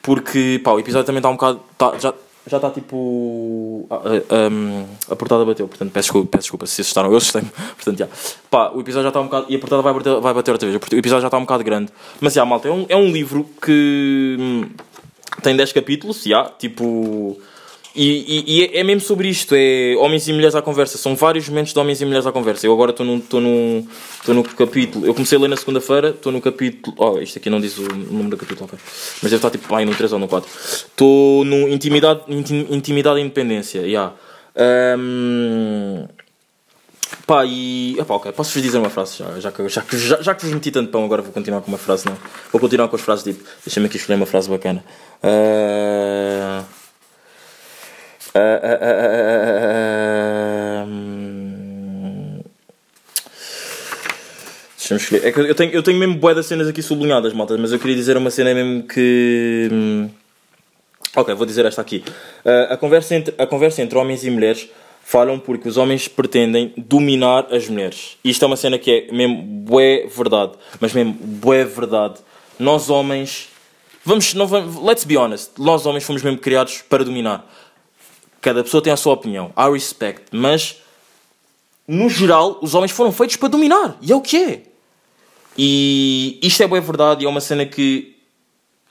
[0.00, 1.60] Porque, pá, o episódio também está um bocado.
[1.76, 2.14] tá- já
[2.50, 3.86] já está tipo.
[3.88, 7.10] Um, a portada bateu, portanto, peço desculpa, peço desculpa se assustaram.
[7.10, 7.48] Eu assustei-me.
[7.76, 8.08] Portanto, já.
[8.50, 9.46] Pá, o episódio já está um bocado.
[9.48, 10.80] E a portada vai bater, vai bater outra vez.
[10.82, 11.92] O episódio já está um bocado grande.
[12.20, 14.36] Mas, já, malta, é um, é um livro que.
[14.38, 14.68] hum,
[15.42, 17.40] tem 10 capítulos, já, tipo.
[17.94, 20.96] E, e- e é- é mesmo sobre isto, é homens e mulheres à conversa.
[20.96, 22.64] São vários momentos de homens e mulheres à conversa.
[22.66, 23.84] Eu agora estou no, estou no,
[24.20, 25.04] estou no capítulo.
[25.06, 26.94] Eu comecei a ler na segunda-feira, estou no capítulo.
[26.98, 28.78] Oh, isto aqui não diz o número do capítulo, ok.
[29.22, 30.48] Mas deve estar tipo aí no 3 ou no 4.
[30.86, 34.12] Estou no Intimidade, Intim- intimidade e Independência, já.
[34.56, 36.06] Ahm,
[37.26, 37.96] Pá, e.
[37.98, 40.70] Epá, ok, posso-vos dizer uma frase já, já, que, já, já, já que vos meti
[40.70, 42.16] tanto pão, agora vou continuar com uma frase, não.
[42.52, 43.44] Vou continuar com as frases tipo.
[43.64, 44.84] Deixa-me aqui escolher uma frase bacana.
[48.34, 48.78] Uh, uh,
[50.86, 51.10] uh,
[55.22, 57.78] É que eu tenho, eu tenho mesmo bué das cenas aqui sublinhadas, malta, mas eu
[57.78, 59.68] queria dizer uma cena mesmo que.
[59.70, 60.10] Hum,
[61.14, 62.02] ok, vou dizer esta aqui.
[62.44, 64.68] Uh, a, conversa entre, a conversa entre homens e mulheres
[65.04, 68.16] falam porque os homens pretendem dominar as mulheres.
[68.24, 72.20] Isto é uma cena que é mesmo bué verdade, mas mesmo bué verdade.
[72.58, 73.48] Nós homens,
[74.04, 77.48] vamos, não vamos, let's be honest, nós homens fomos mesmo criados para dominar.
[78.40, 79.52] Cada pessoa tem a sua opinião.
[79.56, 80.24] I respect.
[80.32, 80.76] Mas.
[81.86, 83.96] No geral, os homens foram feitos para dominar.
[84.00, 84.62] E é o que é.
[85.58, 88.20] E isto é bué verdade e é uma cena que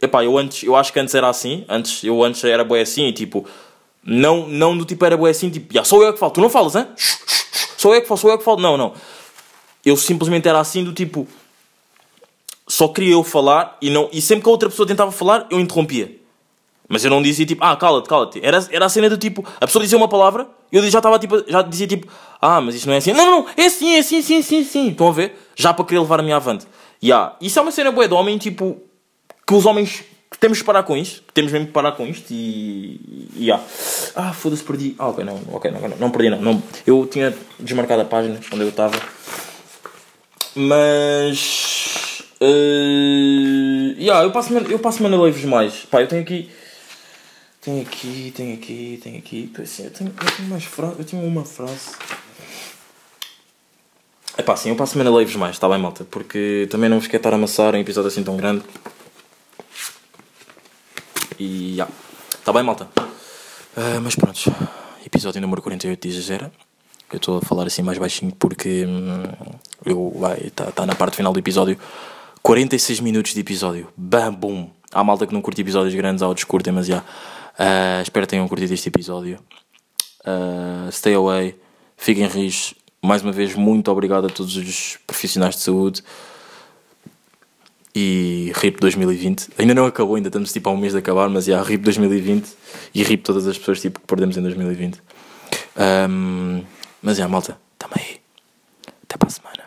[0.02, 3.08] Epá, eu antes, eu acho que antes era assim, antes, eu antes era bué assim
[3.08, 3.45] e tipo,
[4.02, 6.50] não, não do tipo era bué assim, tipo, já, sou eu que falo, tu não
[6.50, 6.88] falas, hein?
[7.78, 8.93] Sou eu que falo, sou eu que falo, não, não.
[9.86, 11.28] Eu simplesmente era assim do tipo,
[12.68, 15.60] só queria eu falar e, não, e sempre que a outra pessoa tentava falar, eu
[15.60, 16.18] interrompia.
[16.90, 18.44] Mas eu não dizia tipo, ah, cala-te, cala-te.
[18.44, 21.44] Era, era a cena do tipo, a pessoa dizia uma palavra, eu já estava tipo,
[21.48, 22.08] já dizia tipo,
[22.42, 23.14] ah, mas isto não é assim.
[23.14, 24.90] Não, não, não, é assim, é assim, assim, é assim.
[24.90, 25.36] Estão a ver?
[25.56, 26.66] Já para querer levar a minha avante.
[27.02, 27.36] Yeah.
[27.40, 28.82] Isso é uma cena boa de homem, tipo,
[29.46, 30.04] que os homens
[30.40, 31.24] temos que parar com isto.
[31.34, 33.30] Temos mesmo que parar com isto e.
[33.36, 33.64] e yeah.
[34.16, 34.96] Ah, foda-se, perdi.
[34.98, 36.64] Ah, ok, não, ok, não, não, não perdi, não, não.
[36.88, 39.00] Eu tinha desmarcado a página onde eu estava.
[40.56, 42.24] Mas.
[42.42, 45.86] Uh, yeah, eu passo eu passo leves mais.
[45.86, 46.50] Pá, eu tenho aqui.
[47.62, 49.51] Tenho aqui, tenho aqui, tenho aqui.
[49.62, 50.99] Assim, eu, tenho, eu tenho mais frases.
[50.99, 51.91] Eu tinha uma frase.
[54.38, 56.05] É pá, sim, eu passo leves mais, está bem, malta?
[56.05, 58.64] Porque também não vos quero estar a amassar um episódio assim tão grande.
[61.38, 61.88] E já.
[62.32, 62.88] Está bem, malta?
[63.76, 64.39] Uh, mas pronto.
[65.05, 66.51] Episódio número 48 de Exagera.
[67.12, 69.24] Eu estou a falar assim mais baixinho porque hum,
[69.86, 70.14] eu
[70.45, 71.78] está tá na parte final do episódio.
[72.41, 73.89] 46 minutos de episódio.
[73.97, 74.70] Bam, bum.
[74.91, 77.03] Há malta que não curte episódios grandes, há outros curtem, mas já.
[77.60, 79.38] Uh, espero que tenham curtido este episódio.
[80.22, 81.60] Uh, stay away.
[81.97, 82.74] Fiquem rijos.
[83.01, 86.01] Mais uma vez, muito obrigado a todos os profissionais de saúde.
[87.93, 89.49] E RIP 2020.
[89.57, 91.84] Ainda não acabou, ainda estamos tipo a um mês de acabar, mas já, yeah, RIP
[91.84, 92.47] 2020
[92.95, 95.01] e RIP todas as pessoas tipo, que perdemos em 2020.
[95.76, 96.64] Um,
[97.01, 98.22] mas já, yeah, malta, tamo aí.
[99.03, 99.64] Até para a semana.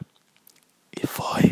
[1.02, 1.51] E foi.